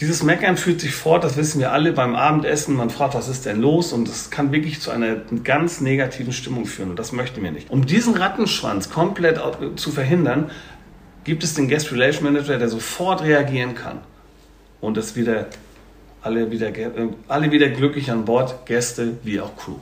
Dieses 0.00 0.22
Meckern 0.22 0.56
führt 0.56 0.80
sich 0.80 0.94
fort, 0.94 1.24
das 1.24 1.36
wissen 1.36 1.58
wir 1.60 1.72
alle 1.72 1.92
beim 1.92 2.14
Abendessen. 2.14 2.76
Man 2.76 2.88
fragt, 2.88 3.14
was 3.14 3.28
ist 3.28 3.46
denn 3.46 3.60
los? 3.60 3.92
Und 3.92 4.08
das 4.08 4.30
kann 4.30 4.52
wirklich 4.52 4.80
zu 4.80 4.92
einer 4.92 5.16
ganz 5.42 5.80
negativen 5.80 6.32
Stimmung 6.32 6.66
führen. 6.66 6.90
Und 6.90 6.98
das 7.00 7.10
möchten 7.10 7.42
wir 7.42 7.50
nicht. 7.50 7.68
Um 7.68 7.84
diesen 7.84 8.14
Rattenschwanz 8.14 8.90
komplett 8.90 9.40
zu 9.74 9.90
verhindern, 9.90 10.50
gibt 11.24 11.42
es 11.42 11.54
den 11.54 11.68
Guest 11.68 11.90
Relation 11.90 12.32
Manager, 12.32 12.58
der 12.58 12.68
sofort 12.68 13.22
reagieren 13.22 13.74
kann 13.74 13.98
und 14.80 14.96
es 14.96 15.16
wieder 15.16 15.46
alle 16.22 16.50
wieder, 16.50 16.68
äh, 16.68 16.90
alle 17.26 17.50
wieder 17.50 17.68
glücklich 17.68 18.10
an 18.10 18.24
Bord, 18.24 18.66
Gäste 18.66 19.18
wie 19.24 19.40
auch 19.40 19.56
Crew. 19.56 19.76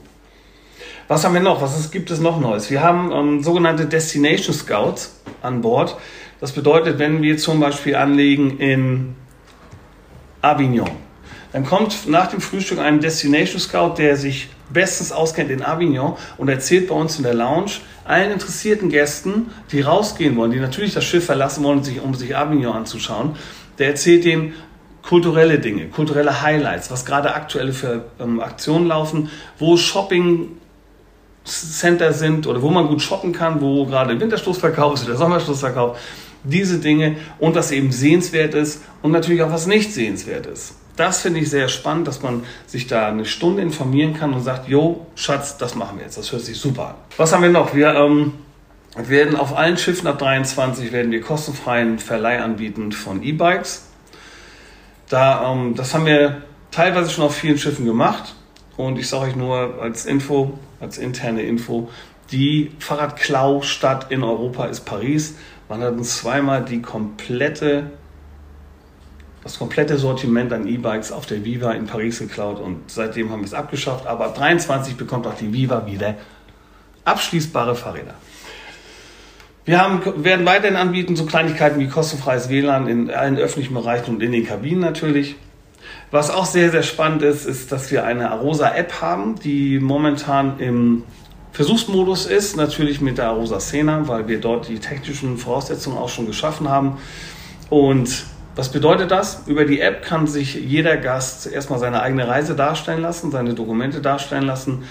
Was 1.07 1.23
haben 1.23 1.33
wir 1.33 1.41
noch? 1.41 1.61
Was 1.61 1.79
ist, 1.79 1.91
gibt 1.91 2.11
es 2.11 2.19
noch 2.19 2.39
Neues? 2.39 2.69
Wir 2.69 2.81
haben 2.81 3.11
ähm, 3.11 3.43
sogenannte 3.43 3.85
Destination 3.85 4.53
Scouts 4.53 5.21
an 5.41 5.61
Bord. 5.61 5.97
Das 6.39 6.51
bedeutet, 6.51 6.99
wenn 6.99 7.21
wir 7.21 7.37
zum 7.37 7.59
Beispiel 7.59 7.95
anlegen 7.95 8.59
in 8.59 9.15
Avignon, 10.41 10.89
dann 11.53 11.65
kommt 11.65 12.07
nach 12.07 12.27
dem 12.27 12.41
Frühstück 12.41 12.79
ein 12.79 12.99
Destination 12.99 13.59
Scout, 13.59 13.95
der 13.97 14.15
sich 14.15 14.49
bestens 14.69 15.11
auskennt 15.11 15.49
in 15.49 15.63
Avignon 15.63 16.17
und 16.37 16.49
erzählt 16.49 16.89
bei 16.89 16.95
uns 16.95 17.17
in 17.17 17.23
der 17.23 17.33
Lounge 17.33 17.71
allen 18.03 18.31
interessierten 18.31 18.89
Gästen, 18.89 19.51
die 19.71 19.81
rausgehen 19.81 20.35
wollen, 20.35 20.51
die 20.51 20.59
natürlich 20.59 20.93
das 20.93 21.05
Schiff 21.05 21.25
verlassen 21.25 21.63
wollen, 21.63 21.81
um 22.03 22.13
sich 22.13 22.35
Avignon 22.35 22.75
anzuschauen. 22.75 23.35
Der 23.79 23.87
erzählt 23.87 24.25
denen, 24.25 24.53
kulturelle 25.03 25.59
Dinge, 25.59 25.87
kulturelle 25.87 26.41
Highlights, 26.41 26.91
was 26.91 27.05
gerade 27.05 27.33
aktuelle 27.33 27.71
für 27.71 28.05
ähm, 28.19 28.41
Aktionen 28.41 28.87
laufen, 28.87 29.29
wo 29.57 29.77
Shopping 29.77 30.57
Center 31.45 32.11
sind 32.11 32.45
oder 32.45 32.61
wo 32.61 32.69
man 32.69 32.87
gut 32.87 33.01
shoppen 33.01 33.31
kann, 33.31 33.61
wo 33.61 33.85
gerade 33.85 34.19
Winterstoßverkauf 34.19 34.95
ist 34.95 35.05
oder 35.07 35.15
Sommerstoßverkauf, 35.15 35.97
diese 36.49 36.79
Dinge 36.79 37.17
und 37.39 37.55
was 37.55 37.71
eben 37.71 37.91
sehenswert 37.91 38.53
ist 38.53 38.81
und 39.01 39.11
natürlich 39.11 39.41
auch 39.43 39.51
was 39.51 39.67
nicht 39.67 39.93
sehenswert 39.93 40.45
ist. 40.45 40.75
Das 40.95 41.21
finde 41.21 41.39
ich 41.41 41.49
sehr 41.49 41.69
spannend, 41.69 42.07
dass 42.07 42.23
man 42.23 42.43
sich 42.65 42.87
da 42.87 43.07
eine 43.07 43.25
Stunde 43.25 43.61
informieren 43.61 44.15
kann 44.15 44.33
und 44.33 44.41
sagt, 44.41 44.67
jo, 44.67 45.05
Schatz, 45.15 45.57
das 45.57 45.75
machen 45.75 45.97
wir 45.97 46.05
jetzt. 46.05 46.17
Das 46.17 46.31
hört 46.31 46.41
sich 46.41 46.57
super 46.57 46.87
an. 46.89 46.95
Was 47.17 47.33
haben 47.33 47.43
wir 47.43 47.51
noch? 47.51 47.75
Wir 47.75 47.93
ähm, 47.93 48.33
werden 48.95 49.35
auf 49.35 49.55
allen 49.55 49.77
Schiffen 49.77 50.07
ab 50.07 50.17
23 50.17 50.91
werden 50.91 51.11
wir 51.11 51.21
kostenfreien 51.21 51.99
Verleih 51.99 52.41
anbieten 52.41 52.91
von 52.91 53.21
E-Bikes. 53.21 53.85
Da, 55.09 55.53
ähm, 55.53 55.75
das 55.75 55.93
haben 55.93 56.07
wir 56.07 56.41
teilweise 56.71 57.11
schon 57.11 57.25
auf 57.25 57.35
vielen 57.35 57.59
Schiffen 57.59 57.85
gemacht. 57.85 58.33
Und 58.75 58.97
ich 58.97 59.07
sage 59.07 59.29
euch 59.29 59.35
nur 59.35 59.79
als 59.81 60.05
Info, 60.05 60.57
als 60.79 60.97
interne 60.97 61.43
Info, 61.43 61.89
die 62.31 62.71
Fahrradklau-Stadt 62.79 64.11
in 64.11 64.23
Europa 64.23 64.65
ist 64.65 64.81
Paris. 64.81 65.35
Man 65.69 65.81
hat 65.81 65.93
uns 65.93 66.17
zweimal 66.17 66.63
die 66.63 66.81
komplette, 66.81 67.91
das 69.43 69.59
komplette 69.59 69.97
Sortiment 69.97 70.53
an 70.53 70.67
E-Bikes 70.67 71.11
auf 71.11 71.25
der 71.25 71.43
Viva 71.43 71.71
in 71.71 71.87
Paris 71.87 72.19
geklaut 72.19 72.59
und 72.59 72.89
seitdem 72.89 73.31
haben 73.31 73.41
wir 73.41 73.47
es 73.47 73.53
abgeschafft. 73.53 74.07
Aber 74.07 74.25
ab 74.25 74.35
23 74.35 74.95
bekommt 74.95 75.27
auch 75.27 75.35
die 75.35 75.51
Viva 75.51 75.85
wieder 75.85 76.15
abschließbare 77.03 77.75
Fahrräder. 77.75 78.13
Wir 79.65 79.81
haben, 79.81 80.23
werden 80.23 80.45
weiterhin 80.45 80.77
anbieten 80.77 81.17
so 81.17 81.25
Kleinigkeiten 81.25 81.79
wie 81.81 81.89
kostenfreies 81.89 82.47
WLAN 82.47 82.87
in 82.87 83.11
allen 83.11 83.37
öffentlichen 83.37 83.73
Bereichen 83.73 84.15
und 84.15 84.23
in 84.23 84.31
den 84.31 84.45
Kabinen 84.45 84.79
natürlich. 84.79 85.35
Was 86.11 86.29
auch 86.29 86.45
sehr, 86.45 86.71
sehr 86.71 86.83
spannend 86.83 87.21
ist, 87.21 87.45
ist, 87.45 87.73
dass 87.73 87.91
wir 87.91 88.05
eine 88.05 88.31
Arosa-App 88.31 89.01
haben, 89.01 89.35
die 89.35 89.79
momentan 89.79 90.59
im 90.59 91.03
Versuchsmodus 91.57 92.27
ist, 92.27 92.55
natürlich 92.55 93.01
mit 93.01 93.17
der 93.17 93.29
Arosa 93.29 93.59
Sena, 93.59 94.07
weil 94.07 94.27
wir 94.27 94.39
dort 94.39 94.67
die 94.67 94.77
technischen 94.77 95.39
Voraussetzungen 95.39 95.97
auch 95.97 96.07
schon 96.07 96.27
geschaffen 96.27 96.69
haben. 96.69 96.99
Und 97.71 98.25
was 98.55 98.71
bedeutet 98.71 99.09
das? 99.09 99.41
Über 99.47 99.65
die 99.65 99.81
App 99.81 100.03
kann 100.03 100.27
sich 100.27 100.53
jeder 100.53 100.97
Gast 100.97 101.51
erstmal 101.51 101.79
seine 101.79 102.03
eigene 102.03 102.27
Reise 102.27 102.53
darstellen 102.53 103.01
lassen, 103.01 103.31
seine 103.31 103.55
Dokumente 103.55 104.01
darstellen 104.01 104.45
lassen, 104.45 104.83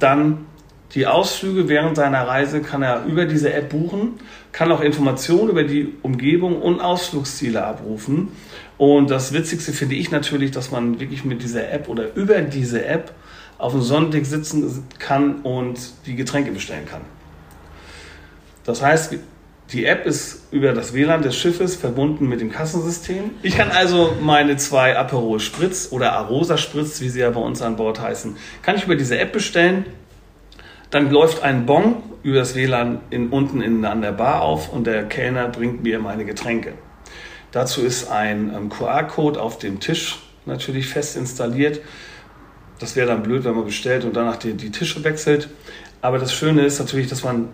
dann 0.00 0.46
die 0.94 1.06
Ausflüge 1.06 1.68
während 1.68 1.96
seiner 1.96 2.26
Reise 2.26 2.62
kann 2.62 2.80
er 2.80 3.04
über 3.04 3.26
diese 3.26 3.52
App 3.52 3.68
buchen, 3.68 4.14
kann 4.50 4.72
auch 4.72 4.80
Informationen 4.80 5.50
über 5.50 5.64
die 5.64 5.92
Umgebung 6.00 6.62
und 6.62 6.80
Ausflugsziele 6.80 7.62
abrufen. 7.62 8.28
Und 8.78 9.10
das 9.10 9.34
Witzigste 9.34 9.74
finde 9.74 9.96
ich 9.96 10.10
natürlich, 10.10 10.52
dass 10.52 10.70
man 10.70 11.00
wirklich 11.00 11.26
mit 11.26 11.42
dieser 11.42 11.70
App 11.70 11.86
oder 11.86 12.14
über 12.14 12.40
diese 12.40 12.86
App 12.86 13.12
auf 13.58 13.72
dem 13.72 13.82
Sonnendeck 13.82 14.24
sitzen 14.24 14.86
kann 14.98 15.42
und 15.42 15.78
die 16.06 16.14
Getränke 16.14 16.52
bestellen 16.52 16.86
kann. 16.86 17.02
Das 18.64 18.82
heißt, 18.82 19.14
die 19.72 19.84
App 19.84 20.06
ist 20.06 20.44
über 20.50 20.72
das 20.72 20.94
WLAN 20.94 21.22
des 21.22 21.36
Schiffes 21.36 21.76
verbunden 21.76 22.28
mit 22.28 22.40
dem 22.40 22.50
Kassensystem. 22.50 23.32
Ich 23.42 23.56
kann 23.56 23.70
also 23.70 24.16
meine 24.20 24.56
zwei 24.56 24.96
Aperol 24.96 25.40
Spritz 25.40 25.88
oder 25.90 26.12
Arosa 26.12 26.56
Spritz, 26.56 27.00
wie 27.00 27.08
sie 27.08 27.20
ja 27.20 27.30
bei 27.30 27.40
uns 27.40 27.60
an 27.60 27.76
Bord 27.76 28.00
heißen, 28.00 28.36
kann 28.62 28.76
ich 28.76 28.84
über 28.84 28.96
diese 28.96 29.18
App 29.18 29.32
bestellen 29.32 29.84
dann 30.90 31.10
läuft 31.10 31.42
ein 31.42 31.66
Bon 31.66 31.96
über 32.22 32.38
das 32.38 32.54
WLAN 32.54 33.00
in, 33.10 33.28
unten 33.28 33.60
in, 33.60 33.84
an 33.84 34.00
der 34.00 34.12
Bar 34.12 34.42
auf 34.42 34.72
und 34.72 34.86
der 34.86 35.04
Kellner 35.04 35.48
bringt 35.48 35.82
mir 35.82 35.98
meine 35.98 36.24
Getränke. 36.24 36.74
Dazu 37.52 37.82
ist 37.82 38.10
ein 38.10 38.52
ähm, 38.54 38.68
QR-Code 38.68 39.40
auf 39.40 39.58
dem 39.58 39.80
Tisch 39.80 40.18
natürlich 40.46 40.88
fest 40.88 41.16
installiert. 41.16 41.80
Das 42.78 42.96
wäre 42.96 43.08
dann 43.08 43.22
blöd, 43.22 43.44
wenn 43.44 43.54
man 43.54 43.64
bestellt 43.64 44.04
und 44.04 44.14
danach 44.16 44.36
die, 44.36 44.54
die 44.54 44.70
Tische 44.70 45.02
wechselt. 45.04 45.48
Aber 46.00 46.18
das 46.18 46.32
Schöne 46.32 46.64
ist 46.64 46.78
natürlich, 46.78 47.08
dass 47.08 47.24
man 47.24 47.48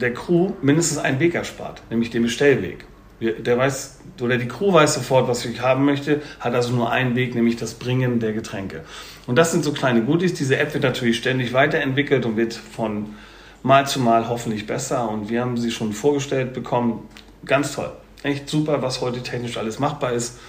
der 0.00 0.14
Crew 0.14 0.52
mindestens 0.62 0.98
einen 0.98 1.20
Weg 1.20 1.34
erspart, 1.34 1.82
nämlich 1.90 2.10
den 2.10 2.22
Bestellweg. 2.22 2.84
Der 3.20 3.56
weiß, 3.56 4.00
oder 4.20 4.36
die 4.36 4.48
Crew 4.48 4.72
weiß 4.72 4.94
sofort, 4.94 5.28
was 5.28 5.44
ich 5.44 5.60
haben 5.60 5.84
möchte, 5.84 6.22
hat 6.40 6.54
also 6.54 6.72
nur 6.72 6.90
einen 6.90 7.14
Weg, 7.14 7.36
nämlich 7.36 7.56
das 7.56 7.74
Bringen 7.74 8.18
der 8.18 8.32
Getränke. 8.32 8.80
Und 9.28 9.36
das 9.36 9.52
sind 9.52 9.62
so 9.62 9.72
kleine 9.72 10.02
Goodies. 10.02 10.34
Diese 10.34 10.58
App 10.58 10.74
wird 10.74 10.82
natürlich 10.82 11.18
ständig 11.18 11.52
weiterentwickelt 11.52 12.26
und 12.26 12.36
wird 12.36 12.54
von 12.54 13.14
Mal 13.62 13.86
zu 13.86 14.00
Mal 14.00 14.28
hoffentlich 14.28 14.66
besser. 14.66 15.08
Und 15.08 15.28
wir 15.28 15.40
haben 15.40 15.56
sie 15.56 15.70
schon 15.70 15.92
vorgestellt 15.92 16.52
bekommen. 16.52 17.08
Ganz 17.44 17.74
toll. 17.74 17.92
Echt 18.24 18.48
super, 18.48 18.82
was 18.82 19.00
heute 19.00 19.22
technisch 19.22 19.56
alles 19.56 19.78
machbar 19.78 20.12
ist. 20.12 20.40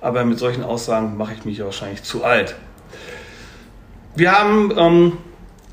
Aber 0.00 0.24
mit 0.24 0.38
solchen 0.38 0.62
Aussagen 0.62 1.18
mache 1.18 1.34
ich 1.34 1.44
mich 1.44 1.62
wahrscheinlich 1.62 2.02
zu 2.02 2.24
alt. 2.24 2.56
Wir 4.16 4.32
haben 4.32 4.72
ähm, 4.78 5.12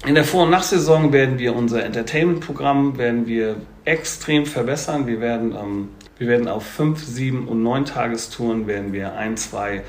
in 0.05 0.15
der 0.15 0.25
Vor- 0.25 0.43
und 0.43 0.49
Nachsaison 0.49 1.13
werden 1.13 1.39
wir 1.39 1.55
unser 1.55 1.85
Entertainment-Programm 1.85 2.97
werden 2.97 3.25
wir 3.25 3.55
extrem 3.85 4.45
verbessern. 4.45 5.07
Wir 5.07 5.21
werden, 5.21 5.55
ähm, 5.55 5.89
wir 6.17 6.27
werden 6.27 6.49
auf 6.49 6.65
fünf, 6.65 7.01
sieben 7.01 7.47
und 7.47 7.63
neun 7.63 7.85
Tagestouren 7.85 8.67
werden 8.67 8.91
wir 8.91 9.13
ein, 9.13 9.37
zwei 9.37 9.83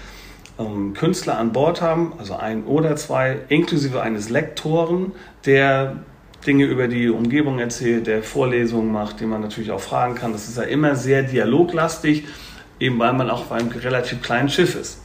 ähm, 0.56 0.94
Künstler 0.94 1.36
an 1.36 1.50
Bord 1.50 1.82
haben, 1.82 2.12
also 2.16 2.36
ein 2.36 2.62
oder 2.62 2.94
zwei, 2.94 3.38
inklusive 3.48 4.00
eines 4.00 4.28
Lektoren, 4.28 5.10
der 5.46 5.96
Dinge 6.46 6.66
über 6.66 6.86
die 6.86 7.08
Umgebung 7.08 7.58
erzählt, 7.58 8.06
der 8.06 8.22
Vorlesungen 8.22 8.92
macht, 8.92 9.18
die 9.18 9.26
man 9.26 9.40
natürlich 9.40 9.72
auch 9.72 9.80
fragen 9.80 10.14
kann. 10.14 10.30
Das 10.30 10.46
ist 10.46 10.58
ja 10.58 10.62
immer 10.62 10.94
sehr 10.94 11.24
dialoglastig, 11.24 12.24
eben 12.78 13.00
weil 13.00 13.14
man 13.14 13.30
auch 13.30 13.46
bei 13.46 13.56
einem 13.56 13.70
relativ 13.70 14.22
kleinen 14.22 14.48
Schiff 14.48 14.76
ist. 14.76 15.00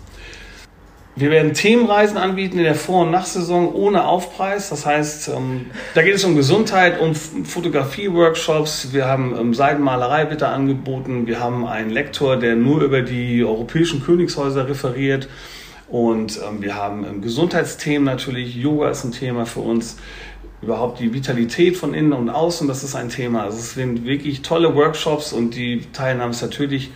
Wir 1.20 1.32
werden 1.32 1.54
Themenreisen 1.54 2.18
anbieten 2.18 2.60
in 2.60 2.64
der 2.64 2.76
Vor- 2.76 3.02
und 3.02 3.12
Nachsaison 3.12 3.74
ohne 3.74 4.08
Aufpreis. 4.08 4.70
Das 4.70 4.86
heißt, 4.86 5.28
ähm, 5.28 5.66
da 5.94 6.02
geht 6.02 6.16
es 6.16 6.24
um 6.24 6.38
Gesundheit, 6.38 7.02
um 7.02 7.14
Fotografie-Workshops. 7.14 8.94
Wir 8.94 9.06
haben 9.06 9.36
ähm, 9.38 9.54
Seidenmalerei 9.54 10.24
bitte 10.24 10.48
angeboten. 10.48 11.28
Wir 11.28 11.42
haben 11.42 11.68
einen 11.68 11.90
Lektor, 11.90 12.38
der 12.38 12.56
nur 12.56 12.84
über 12.84 13.02
die 13.02 13.44
europäischen 13.44 14.02
Königshäuser 14.02 14.70
referiert. 14.70 15.28
Und 15.90 16.40
ähm, 16.48 16.62
wir 16.62 16.76
haben 16.76 17.22
Gesundheitsthemen 17.22 18.06
natürlich. 18.06 18.56
Yoga 18.56 18.90
ist 18.90 19.04
ein 19.04 19.12
Thema 19.12 19.46
für 19.46 19.60
uns. 19.60 19.98
Überhaupt 20.62 21.02
die 21.02 21.14
Vitalität 21.14 21.76
von 21.76 21.94
innen 21.94 22.14
und 22.14 22.30
außen, 22.30 22.66
das 22.70 22.86
ist 22.86 22.96
ein 22.96 23.10
Thema. 23.10 23.44
Also 23.44 23.58
es 23.58 23.74
sind 23.74 24.06
wirklich 24.06 24.42
tolle 24.42 24.74
Workshops 24.74 25.34
und 25.34 25.54
die 25.54 25.82
Teilnahme 25.92 26.32
ist 26.32 26.42
natürlich 26.42 26.92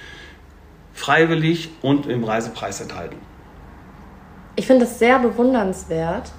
freiwillig 0.94 1.72
und 1.82 2.06
im 2.06 2.24
Reisepreis 2.24 2.80
enthalten. 2.80 3.18
Ich 4.56 4.68
finde 4.68 4.86
es 4.86 5.00
sehr 5.00 5.20
bewundernswert, 5.20 6.32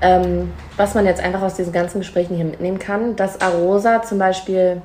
ähm, 0.00 0.52
was 0.76 0.94
man 0.94 1.06
jetzt 1.06 1.20
einfach 1.20 1.42
aus 1.42 1.54
diesen 1.54 1.72
ganzen 1.72 2.00
Gesprächen 2.00 2.36
hier 2.36 2.44
mitnehmen 2.44 2.78
kann, 2.78 3.16
dass 3.16 3.40
Arosa 3.40 4.02
zum 4.02 4.18
Beispiel 4.18 4.82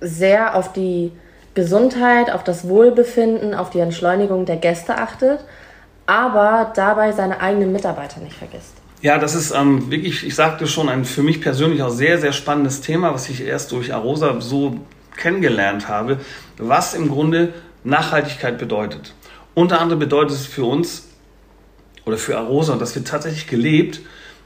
sehr 0.00 0.56
auf 0.56 0.72
die 0.72 1.12
Gesundheit, 1.54 2.30
auf 2.30 2.44
das 2.44 2.68
Wohlbefinden, 2.68 3.54
auf 3.54 3.70
die 3.70 3.78
Entschleunigung 3.78 4.44
der 4.44 4.56
Gäste 4.56 4.98
achtet, 4.98 5.44
aber 6.06 6.72
dabei 6.74 7.12
seine 7.12 7.40
eigenen 7.40 7.72
Mitarbeiter 7.72 8.20
nicht 8.20 8.36
vergisst. 8.36 8.74
Ja, 9.00 9.18
das 9.18 9.34
ist 9.34 9.52
ähm, 9.54 9.90
wirklich, 9.90 10.26
ich 10.26 10.34
sagte 10.34 10.66
schon, 10.66 10.88
ein 10.88 11.04
für 11.04 11.22
mich 11.22 11.40
persönlich 11.40 11.82
auch 11.82 11.90
sehr, 11.90 12.18
sehr 12.18 12.32
spannendes 12.32 12.80
Thema, 12.80 13.12
was 13.12 13.28
ich 13.28 13.44
erst 13.44 13.70
durch 13.72 13.92
Arosa 13.92 14.40
so 14.40 14.80
kennengelernt 15.16 15.88
habe, 15.88 16.18
was 16.58 16.94
im 16.94 17.08
Grunde 17.08 17.52
Nachhaltigkeit 17.84 18.58
bedeutet. 18.58 19.14
Unter 19.54 19.80
anderem 19.80 20.00
bedeutet 20.00 20.36
es 20.36 20.46
für 20.46 20.64
uns 20.64 21.08
oder 22.04 22.18
für 22.18 22.36
Arosa, 22.36 22.72
und 22.72 22.82
das 22.82 22.94
wird 22.94 23.06
tatsächlich 23.06 23.46
gelebt 23.46 24.00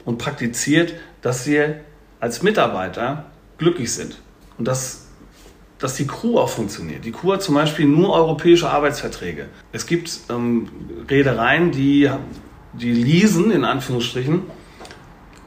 und 0.05 0.17
praktiziert, 0.17 0.93
dass 1.21 1.47
wir 1.47 1.81
als 2.19 2.43
Mitarbeiter 2.43 3.25
glücklich 3.57 3.93
sind 3.93 4.19
und 4.57 4.67
dass, 4.67 5.07
dass 5.79 5.95
die 5.95 6.07
Crew 6.07 6.37
auch 6.37 6.49
funktioniert. 6.49 7.05
Die 7.05 7.11
Crew 7.11 7.33
hat 7.33 7.41
zum 7.41 7.55
Beispiel 7.55 7.85
nur 7.85 8.13
europäische 8.13 8.69
Arbeitsverträge. 8.69 9.47
Es 9.71 9.85
gibt 9.85 10.11
ähm, 10.29 10.69
Reedereien, 11.09 11.71
die, 11.71 12.09
die 12.73 12.91
leasen, 12.91 13.51
in 13.51 13.65
Anführungsstrichen, 13.65 14.43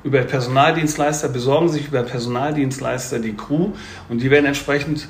über 0.05 0.21
Personaldienstleister, 0.23 1.29
besorgen 1.29 1.69
sich 1.69 1.87
über 1.87 2.03
Personaldienstleister 2.03 3.21
die 3.21 3.35
Crew 3.35 3.71
und 4.09 4.21
die 4.21 4.31
werden 4.31 4.47
entsprechend 4.47 5.09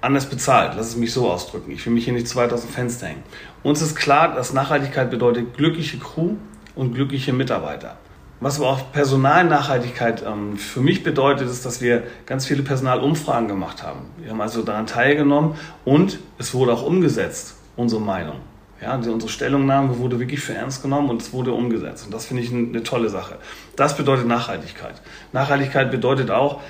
anders 0.00 0.26
bezahlt. 0.26 0.74
Lass 0.76 0.88
es 0.88 0.96
mich 0.96 1.12
so 1.12 1.30
ausdrücken. 1.30 1.70
Ich 1.70 1.84
will 1.84 1.92
mich 1.92 2.04
hier 2.04 2.12
nicht 2.12 2.28
zu 2.28 2.36
weit 2.36 2.52
aus 2.52 2.62
dem 2.62 2.70
Fenster 2.70 3.06
hängen. 3.06 3.22
Uns 3.62 3.82
ist 3.82 3.96
klar, 3.96 4.34
dass 4.34 4.52
Nachhaltigkeit 4.52 5.10
bedeutet 5.10 5.56
glückliche 5.56 5.98
Crew 5.98 6.34
und 6.74 6.94
glückliche 6.94 7.32
Mitarbeiter. 7.32 7.96
Was 8.40 8.60
aber 8.60 8.68
auch 8.70 8.92
Personalnachhaltigkeit 8.92 10.22
ähm, 10.24 10.56
für 10.56 10.80
mich 10.80 11.02
bedeutet, 11.02 11.48
ist, 11.48 11.66
dass 11.66 11.80
wir 11.80 12.04
ganz 12.24 12.46
viele 12.46 12.62
Personalumfragen 12.62 13.48
gemacht 13.48 13.82
haben. 13.82 14.02
Wir 14.18 14.30
haben 14.30 14.40
also 14.40 14.62
daran 14.62 14.86
teilgenommen 14.86 15.56
und 15.84 16.20
es 16.38 16.54
wurde 16.54 16.72
auch 16.72 16.84
umgesetzt, 16.84 17.56
unsere 17.74 18.00
Meinung. 18.00 18.36
Ja, 18.80 18.94
unsere 18.94 19.28
Stellungnahme 19.28 19.98
wurde 19.98 20.20
wirklich 20.20 20.38
für 20.38 20.54
ernst 20.54 20.82
genommen 20.82 21.10
und 21.10 21.20
es 21.20 21.32
wurde 21.32 21.52
umgesetzt. 21.52 22.06
Und 22.06 22.14
das 22.14 22.26
finde 22.26 22.44
ich 22.44 22.52
eine 22.52 22.84
tolle 22.84 23.08
Sache. 23.08 23.38
Das 23.74 23.96
bedeutet 23.96 24.28
Nachhaltigkeit. 24.28 25.02
Nachhaltigkeit 25.32 25.90
bedeutet 25.90 26.30
auch 26.30 26.60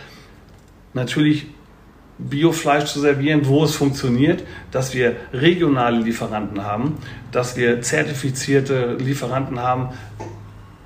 natürlich 0.94 1.48
Biofleisch 2.18 2.86
zu 2.86 3.00
servieren, 3.00 3.46
wo 3.46 3.64
es 3.64 3.76
funktioniert, 3.76 4.42
dass 4.70 4.92
wir 4.92 5.16
regionale 5.32 5.98
Lieferanten 5.98 6.64
haben, 6.64 6.98
dass 7.30 7.56
wir 7.56 7.80
zertifizierte 7.80 8.94
Lieferanten 8.94 9.60
haben, 9.60 9.90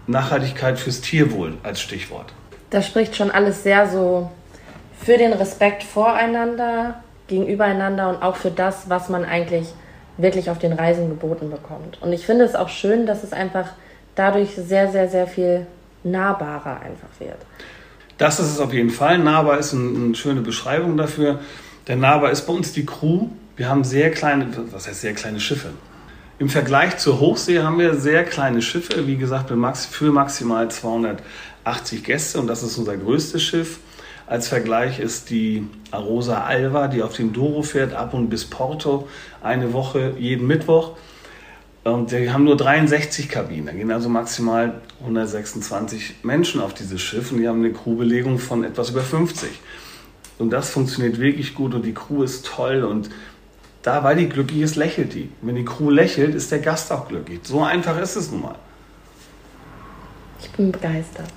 Nachhaltigkeit 0.06 0.78
fürs 0.78 1.00
Tierwohl 1.00 1.54
als 1.62 1.80
Stichwort. 1.80 2.32
Das 2.70 2.86
spricht 2.86 3.16
schon 3.16 3.30
alles 3.30 3.62
sehr 3.62 3.88
so 3.88 4.30
für 5.00 5.16
den 5.16 5.32
Respekt 5.32 5.82
voreinander, 5.82 7.00
gegenübereinander 7.28 8.10
und 8.10 8.22
auch 8.22 8.36
für 8.36 8.50
das, 8.50 8.88
was 8.88 9.08
man 9.08 9.24
eigentlich 9.24 9.68
wirklich 10.18 10.50
auf 10.50 10.58
den 10.58 10.72
Reisen 10.72 11.08
geboten 11.08 11.50
bekommt. 11.50 12.00
Und 12.02 12.12
ich 12.12 12.26
finde 12.26 12.44
es 12.44 12.54
auch 12.54 12.68
schön, 12.68 13.06
dass 13.06 13.24
es 13.24 13.32
einfach 13.32 13.68
dadurch 14.14 14.50
sehr, 14.54 14.90
sehr, 14.90 15.08
sehr 15.08 15.26
viel 15.26 15.66
nahbarer 16.04 16.80
einfach 16.80 17.08
wird. 17.18 17.38
Das 18.22 18.38
ist 18.38 18.52
es 18.52 18.60
auf 18.60 18.72
jeden 18.72 18.90
Fall. 18.90 19.18
Nahbar 19.18 19.58
ist 19.58 19.74
eine, 19.74 19.98
eine 19.98 20.14
schöne 20.14 20.42
Beschreibung 20.42 20.96
dafür. 20.96 21.40
Der 21.88 21.96
Nahbar 21.96 22.30
ist 22.30 22.46
bei 22.46 22.52
uns 22.52 22.72
die 22.72 22.86
Crew. 22.86 23.30
Wir 23.56 23.68
haben 23.68 23.82
sehr 23.82 24.12
kleine, 24.12 24.46
was 24.70 24.86
heißt 24.86 25.00
sehr 25.00 25.12
kleine 25.12 25.40
Schiffe? 25.40 25.70
Im 26.38 26.48
Vergleich 26.48 26.98
zur 26.98 27.18
Hochsee 27.18 27.58
haben 27.62 27.80
wir 27.80 27.96
sehr 27.96 28.22
kleine 28.22 28.62
Schiffe, 28.62 29.08
wie 29.08 29.16
gesagt, 29.16 29.50
für 29.50 30.12
maximal 30.12 30.70
280 30.70 32.04
Gäste 32.04 32.38
und 32.38 32.46
das 32.46 32.62
ist 32.62 32.78
unser 32.78 32.96
größtes 32.96 33.42
Schiff. 33.42 33.80
Als 34.28 34.46
Vergleich 34.46 35.00
ist 35.00 35.30
die 35.30 35.66
Arosa 35.90 36.44
Alva, 36.44 36.86
die 36.86 37.02
auf 37.02 37.14
dem 37.14 37.32
Douro 37.32 37.64
fährt, 37.64 37.92
ab 37.92 38.14
und 38.14 38.28
bis 38.28 38.44
Porto, 38.44 39.08
eine 39.42 39.72
Woche 39.72 40.14
jeden 40.16 40.46
Mittwoch. 40.46 40.92
Und 41.84 42.12
wir 42.12 42.32
haben 42.32 42.44
nur 42.44 42.56
63 42.56 43.28
Kabinen. 43.28 43.66
Da 43.66 43.72
gehen 43.72 43.90
also 43.90 44.08
maximal 44.08 44.80
126 45.00 46.22
Menschen 46.22 46.60
auf 46.60 46.74
dieses 46.74 47.00
Schiff 47.00 47.32
und 47.32 47.38
die 47.38 47.48
haben 47.48 47.58
eine 47.58 47.72
Crewbelegung 47.72 48.38
von 48.38 48.62
etwas 48.62 48.90
über 48.90 49.00
50. 49.00 49.50
Und 50.38 50.50
das 50.50 50.70
funktioniert 50.70 51.18
wirklich 51.18 51.54
gut 51.54 51.74
und 51.74 51.84
die 51.84 51.94
Crew 51.94 52.22
ist 52.22 52.46
toll 52.46 52.84
und 52.84 53.10
da, 53.82 54.04
weil 54.04 54.14
die 54.14 54.28
glücklich 54.28 54.60
ist, 54.60 54.76
lächelt 54.76 55.12
die. 55.12 55.30
Wenn 55.40 55.56
die 55.56 55.64
Crew 55.64 55.90
lächelt, 55.90 56.36
ist 56.36 56.52
der 56.52 56.60
Gast 56.60 56.92
auch 56.92 57.08
glücklich. 57.08 57.40
So 57.42 57.62
einfach 57.64 57.98
ist 57.98 58.14
es 58.14 58.30
nun 58.30 58.42
mal. 58.42 58.54
Ich 60.40 60.50
bin 60.50 60.70
begeistert. 60.70 61.28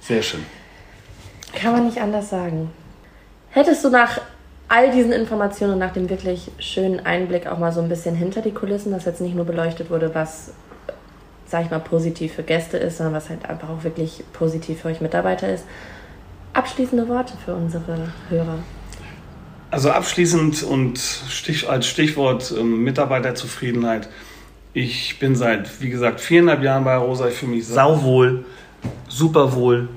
Sehr 0.00 0.22
schön. 0.22 0.46
Kann 1.54 1.72
man 1.72 1.86
nicht 1.86 2.00
anders 2.00 2.30
sagen. 2.30 2.70
Hättest 3.50 3.84
du 3.84 3.90
nach 3.90 4.20
all 4.68 4.90
diesen 4.90 5.12
Informationen 5.12 5.74
und 5.74 5.78
nach 5.78 5.92
dem 5.92 6.10
wirklich 6.10 6.50
schönen 6.58 7.00
Einblick 7.00 7.46
auch 7.46 7.58
mal 7.58 7.72
so 7.72 7.80
ein 7.80 7.88
bisschen 7.88 8.14
hinter 8.14 8.42
die 8.42 8.52
Kulissen, 8.52 8.92
dass 8.92 9.06
jetzt 9.06 9.20
nicht 9.20 9.34
nur 9.34 9.46
beleuchtet 9.46 9.90
wurde, 9.90 10.14
was, 10.14 10.52
sag 11.46 11.64
ich 11.64 11.70
mal, 11.70 11.80
positiv 11.80 12.34
für 12.34 12.42
Gäste 12.42 12.76
ist, 12.76 12.98
sondern 12.98 13.14
was 13.14 13.30
halt 13.30 13.48
einfach 13.48 13.70
auch 13.70 13.84
wirklich 13.84 14.22
positiv 14.32 14.82
für 14.82 14.88
euch 14.88 15.00
Mitarbeiter 15.00 15.52
ist. 15.52 15.64
Abschließende 16.52 17.08
Worte 17.08 17.34
für 17.44 17.54
unsere 17.54 18.12
Hörer. 18.28 18.58
Also 19.70 19.90
abschließend 19.90 20.62
und 20.62 20.98
Stich, 20.98 21.68
als 21.68 21.86
Stichwort 21.86 22.54
ähm, 22.58 22.84
Mitarbeiterzufriedenheit. 22.84 24.08
Ich 24.74 25.18
bin 25.18 25.34
seit, 25.34 25.80
wie 25.82 25.90
gesagt, 25.90 26.20
viereinhalb 26.20 26.62
Jahren 26.62 26.84
bei 26.84 26.96
Rosa. 26.96 27.28
Ich 27.28 27.34
fühle 27.34 27.52
mich 27.52 27.66
sauwohl, 27.66 28.44
super 29.08 29.54
wohl, 29.54 29.88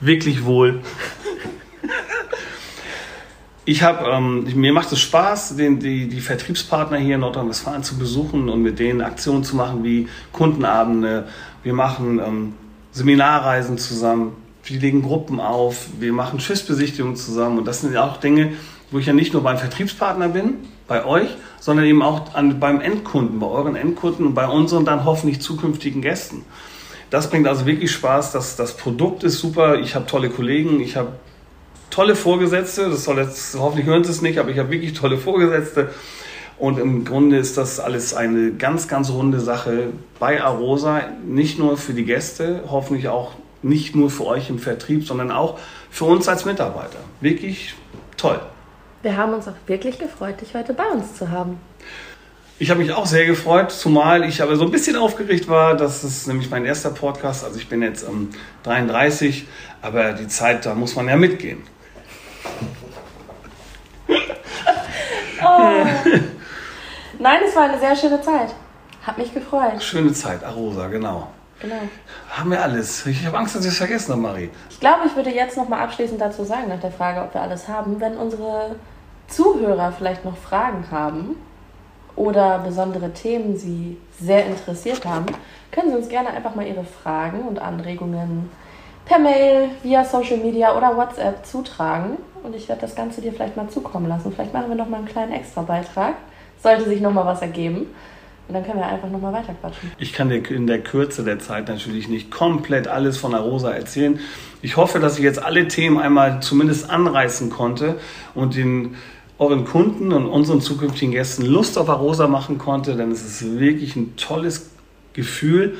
wirklich 0.00 0.44
wohl. 0.44 0.80
Ich 3.66 3.82
habe, 3.82 4.08
ähm, 4.10 4.46
mir 4.54 4.72
macht 4.72 4.90
es 4.90 5.00
Spaß, 5.00 5.56
den, 5.56 5.80
die, 5.80 6.08
die 6.08 6.20
Vertriebspartner 6.20 6.96
hier 6.96 7.16
in 7.16 7.20
Nordrhein-Westfalen 7.20 7.82
zu 7.82 7.98
besuchen 7.98 8.48
und 8.48 8.62
mit 8.62 8.78
denen 8.78 9.02
Aktionen 9.02 9.44
zu 9.44 9.54
machen 9.54 9.84
wie 9.84 10.08
Kundenabende. 10.32 11.28
Wir 11.62 11.74
machen 11.74 12.18
ähm, 12.18 12.54
Seminarreisen 12.92 13.76
zusammen, 13.76 14.32
wir 14.64 14.80
legen 14.80 15.02
Gruppen 15.02 15.40
auf, 15.40 15.88
wir 15.98 16.12
machen 16.12 16.40
Schiffsbesichtigungen 16.40 17.16
zusammen 17.16 17.58
und 17.58 17.66
das 17.66 17.82
sind 17.82 17.92
ja 17.92 18.04
auch 18.04 18.16
Dinge, 18.16 18.52
wo 18.90 18.98
ich 18.98 19.06
ja 19.06 19.12
nicht 19.12 19.34
nur 19.34 19.42
beim 19.42 19.58
Vertriebspartner 19.58 20.28
bin, 20.28 20.54
bei 20.88 21.04
euch, 21.04 21.28
sondern 21.60 21.84
eben 21.84 22.02
auch 22.02 22.34
an, 22.34 22.58
beim 22.60 22.80
Endkunden, 22.80 23.40
bei 23.40 23.46
euren 23.46 23.76
Endkunden 23.76 24.26
und 24.26 24.34
bei 24.34 24.48
unseren 24.48 24.86
dann 24.86 25.04
hoffentlich 25.04 25.40
zukünftigen 25.40 26.00
Gästen. 26.00 26.44
Das 27.10 27.28
bringt 27.28 27.46
also 27.46 27.66
wirklich 27.66 27.90
Spaß. 27.92 28.32
Das, 28.32 28.56
das 28.56 28.76
Produkt 28.76 29.22
ist 29.22 29.38
super. 29.38 29.80
Ich 29.80 29.94
habe 29.94 30.06
tolle 30.06 30.30
Kollegen. 30.30 30.80
Ich 30.80 30.96
habe 30.96 31.12
tolle 31.90 32.16
Vorgesetzte. 32.16 32.88
Das 32.88 33.04
soll 33.04 33.18
jetzt, 33.18 33.56
hoffentlich 33.58 33.86
hören 33.86 34.04
Sie 34.04 34.10
es 34.10 34.22
nicht, 34.22 34.38
aber 34.38 34.50
ich 34.50 34.58
habe 34.58 34.70
wirklich 34.70 34.94
tolle 34.94 35.18
Vorgesetzte. 35.18 35.90
Und 36.58 36.78
im 36.78 37.04
Grunde 37.04 37.38
ist 37.38 37.56
das 37.56 37.80
alles 37.80 38.12
eine 38.12 38.52
ganz, 38.52 38.86
ganz 38.86 39.10
runde 39.10 39.40
Sache 39.40 39.88
bei 40.18 40.42
Arosa. 40.42 41.02
Nicht 41.26 41.58
nur 41.58 41.76
für 41.76 41.94
die 41.94 42.04
Gäste, 42.04 42.64
hoffentlich 42.70 43.08
auch 43.08 43.32
nicht 43.62 43.96
nur 43.96 44.10
für 44.10 44.26
euch 44.26 44.50
im 44.50 44.58
Vertrieb, 44.58 45.06
sondern 45.06 45.30
auch 45.30 45.58
für 45.90 46.04
uns 46.04 46.28
als 46.28 46.44
Mitarbeiter. 46.44 46.98
Wirklich 47.20 47.74
toll. 48.16 48.40
Wir 49.02 49.16
haben 49.16 49.32
uns 49.32 49.48
auch 49.48 49.54
wirklich 49.66 49.98
gefreut, 49.98 50.40
dich 50.40 50.54
heute 50.54 50.74
bei 50.74 50.84
uns 50.84 51.14
zu 51.14 51.30
haben. 51.30 51.58
Ich 52.58 52.68
habe 52.68 52.80
mich 52.80 52.92
auch 52.92 53.06
sehr 53.06 53.24
gefreut, 53.24 53.72
zumal 53.72 54.22
ich 54.22 54.42
aber 54.42 54.54
so 54.56 54.64
ein 54.64 54.70
bisschen 54.70 54.96
aufgeregt 54.96 55.48
war. 55.48 55.74
Das 55.74 56.04
ist 56.04 56.28
nämlich 56.28 56.50
mein 56.50 56.66
erster 56.66 56.90
Podcast. 56.90 57.42
Also 57.42 57.58
ich 57.58 57.70
bin 57.70 57.80
jetzt 57.80 58.06
um, 58.06 58.28
33, 58.64 59.46
aber 59.80 60.12
die 60.12 60.28
Zeit, 60.28 60.66
da 60.66 60.74
muss 60.74 60.94
man 60.94 61.08
ja 61.08 61.16
mitgehen. 61.16 61.62
Oh. 65.42 65.86
Nein, 67.18 67.40
es 67.46 67.56
war 67.56 67.62
eine 67.62 67.78
sehr 67.78 67.96
schöne 67.96 68.20
Zeit. 68.20 68.54
Hat 69.06 69.16
mich 69.16 69.32
gefreut. 69.32 69.82
Schöne 69.82 70.12
Zeit, 70.12 70.44
Arosa, 70.44 70.88
genau. 70.88 71.28
Genau. 71.60 71.76
Haben 72.28 72.50
wir 72.50 72.62
alles. 72.62 73.06
Ich 73.06 73.24
habe 73.24 73.38
Angst, 73.38 73.56
dass 73.56 73.64
ich 73.64 73.70
es 73.70 73.78
vergessen 73.78 74.12
habe, 74.12 74.20
Marie. 74.20 74.50
Ich 74.68 74.78
glaube, 74.80 75.06
ich 75.06 75.16
würde 75.16 75.30
jetzt 75.30 75.56
noch 75.56 75.66
mal 75.66 75.80
abschließend 75.80 76.20
dazu 76.20 76.44
sagen, 76.44 76.68
nach 76.68 76.80
der 76.80 76.92
Frage, 76.92 77.22
ob 77.22 77.32
wir 77.32 77.40
alles 77.40 77.68
haben, 77.68 78.00
wenn 78.00 78.18
unsere 78.18 78.76
Zuhörer 79.28 79.92
vielleicht 79.92 80.26
noch 80.26 80.36
Fragen 80.36 80.84
haben, 80.90 81.36
oder 82.16 82.58
besondere 82.58 83.12
Themen 83.12 83.56
Sie 83.56 83.96
sehr 84.20 84.46
interessiert 84.46 85.04
haben, 85.06 85.26
können 85.70 85.90
Sie 85.90 85.96
uns 85.96 86.08
gerne 86.08 86.28
einfach 86.30 86.54
mal 86.54 86.66
Ihre 86.66 86.84
Fragen 86.84 87.42
und 87.42 87.58
Anregungen 87.58 88.50
per 89.06 89.18
Mail, 89.18 89.70
via 89.82 90.04
Social 90.04 90.36
Media 90.36 90.76
oder 90.76 90.96
WhatsApp 90.96 91.46
zutragen. 91.46 92.18
Und 92.42 92.56
ich 92.56 92.68
werde 92.68 92.82
das 92.82 92.94
Ganze 92.94 93.20
dir 93.20 93.32
vielleicht 93.32 93.56
mal 93.56 93.68
zukommen 93.68 94.08
lassen. 94.08 94.32
Vielleicht 94.32 94.52
machen 94.52 94.68
wir 94.68 94.76
noch 94.76 94.88
mal 94.88 94.98
einen 94.98 95.06
kleinen 95.06 95.32
Extra-Beitrag. 95.32 96.14
Sollte 96.62 96.88
sich 96.88 97.00
noch 97.00 97.12
mal 97.12 97.26
was 97.26 97.42
ergeben. 97.42 97.86
Und 98.48 98.54
dann 98.54 98.64
können 98.64 98.80
wir 98.80 98.86
einfach 98.86 99.08
nochmal 99.08 99.32
weiterquatschen. 99.32 99.92
Ich 99.98 100.12
kann 100.12 100.28
dir 100.28 100.50
in 100.50 100.66
der 100.66 100.80
Kürze 100.80 101.22
der 101.22 101.38
Zeit 101.38 101.68
natürlich 101.68 102.08
nicht 102.08 102.32
komplett 102.32 102.88
alles 102.88 103.16
von 103.16 103.32
Arosa 103.32 103.70
erzählen. 103.70 104.18
Ich 104.60 104.76
hoffe, 104.76 104.98
dass 104.98 105.18
ich 105.18 105.24
jetzt 105.24 105.40
alle 105.40 105.68
Themen 105.68 105.98
einmal 105.98 106.42
zumindest 106.42 106.90
anreißen 106.90 107.50
konnte 107.50 108.00
und 108.34 108.56
den 108.56 108.96
euren 109.38 109.64
Kunden 109.64 110.12
und 110.12 110.26
unseren 110.26 110.60
zukünftigen 110.60 111.12
Gästen 111.12 111.46
Lust 111.46 111.78
auf 111.78 111.88
Arosa 111.88 112.26
machen 112.26 112.58
konnte, 112.58 112.96
denn 112.96 113.12
es 113.12 113.22
ist 113.22 113.58
wirklich 113.58 113.94
ein 113.94 114.16
tolles 114.16 114.70
Gefühl 115.12 115.78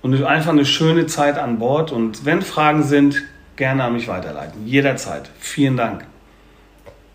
und 0.00 0.22
einfach 0.24 0.52
eine 0.52 0.64
schöne 0.64 1.06
Zeit 1.06 1.38
an 1.38 1.58
Bord. 1.58 1.92
Und 1.92 2.24
wenn 2.24 2.42
Fragen 2.42 2.84
sind, 2.84 3.22
gerne 3.56 3.84
an 3.84 3.92
mich 3.92 4.08
weiterleiten. 4.08 4.66
Jederzeit. 4.66 5.30
Vielen 5.38 5.76
Dank. 5.76 6.04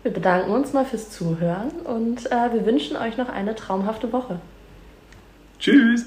Wir 0.02 0.12
bedanken 0.12 0.50
uns 0.50 0.72
mal 0.72 0.84
fürs 0.84 1.10
Zuhören 1.10 1.70
und 1.84 2.26
äh, 2.26 2.52
wir 2.52 2.64
wünschen 2.64 2.96
euch 2.96 3.16
noch 3.16 3.28
eine 3.28 3.54
traumhafte 3.54 4.12
Woche. 4.12 4.40
Tschüss. 5.58 6.06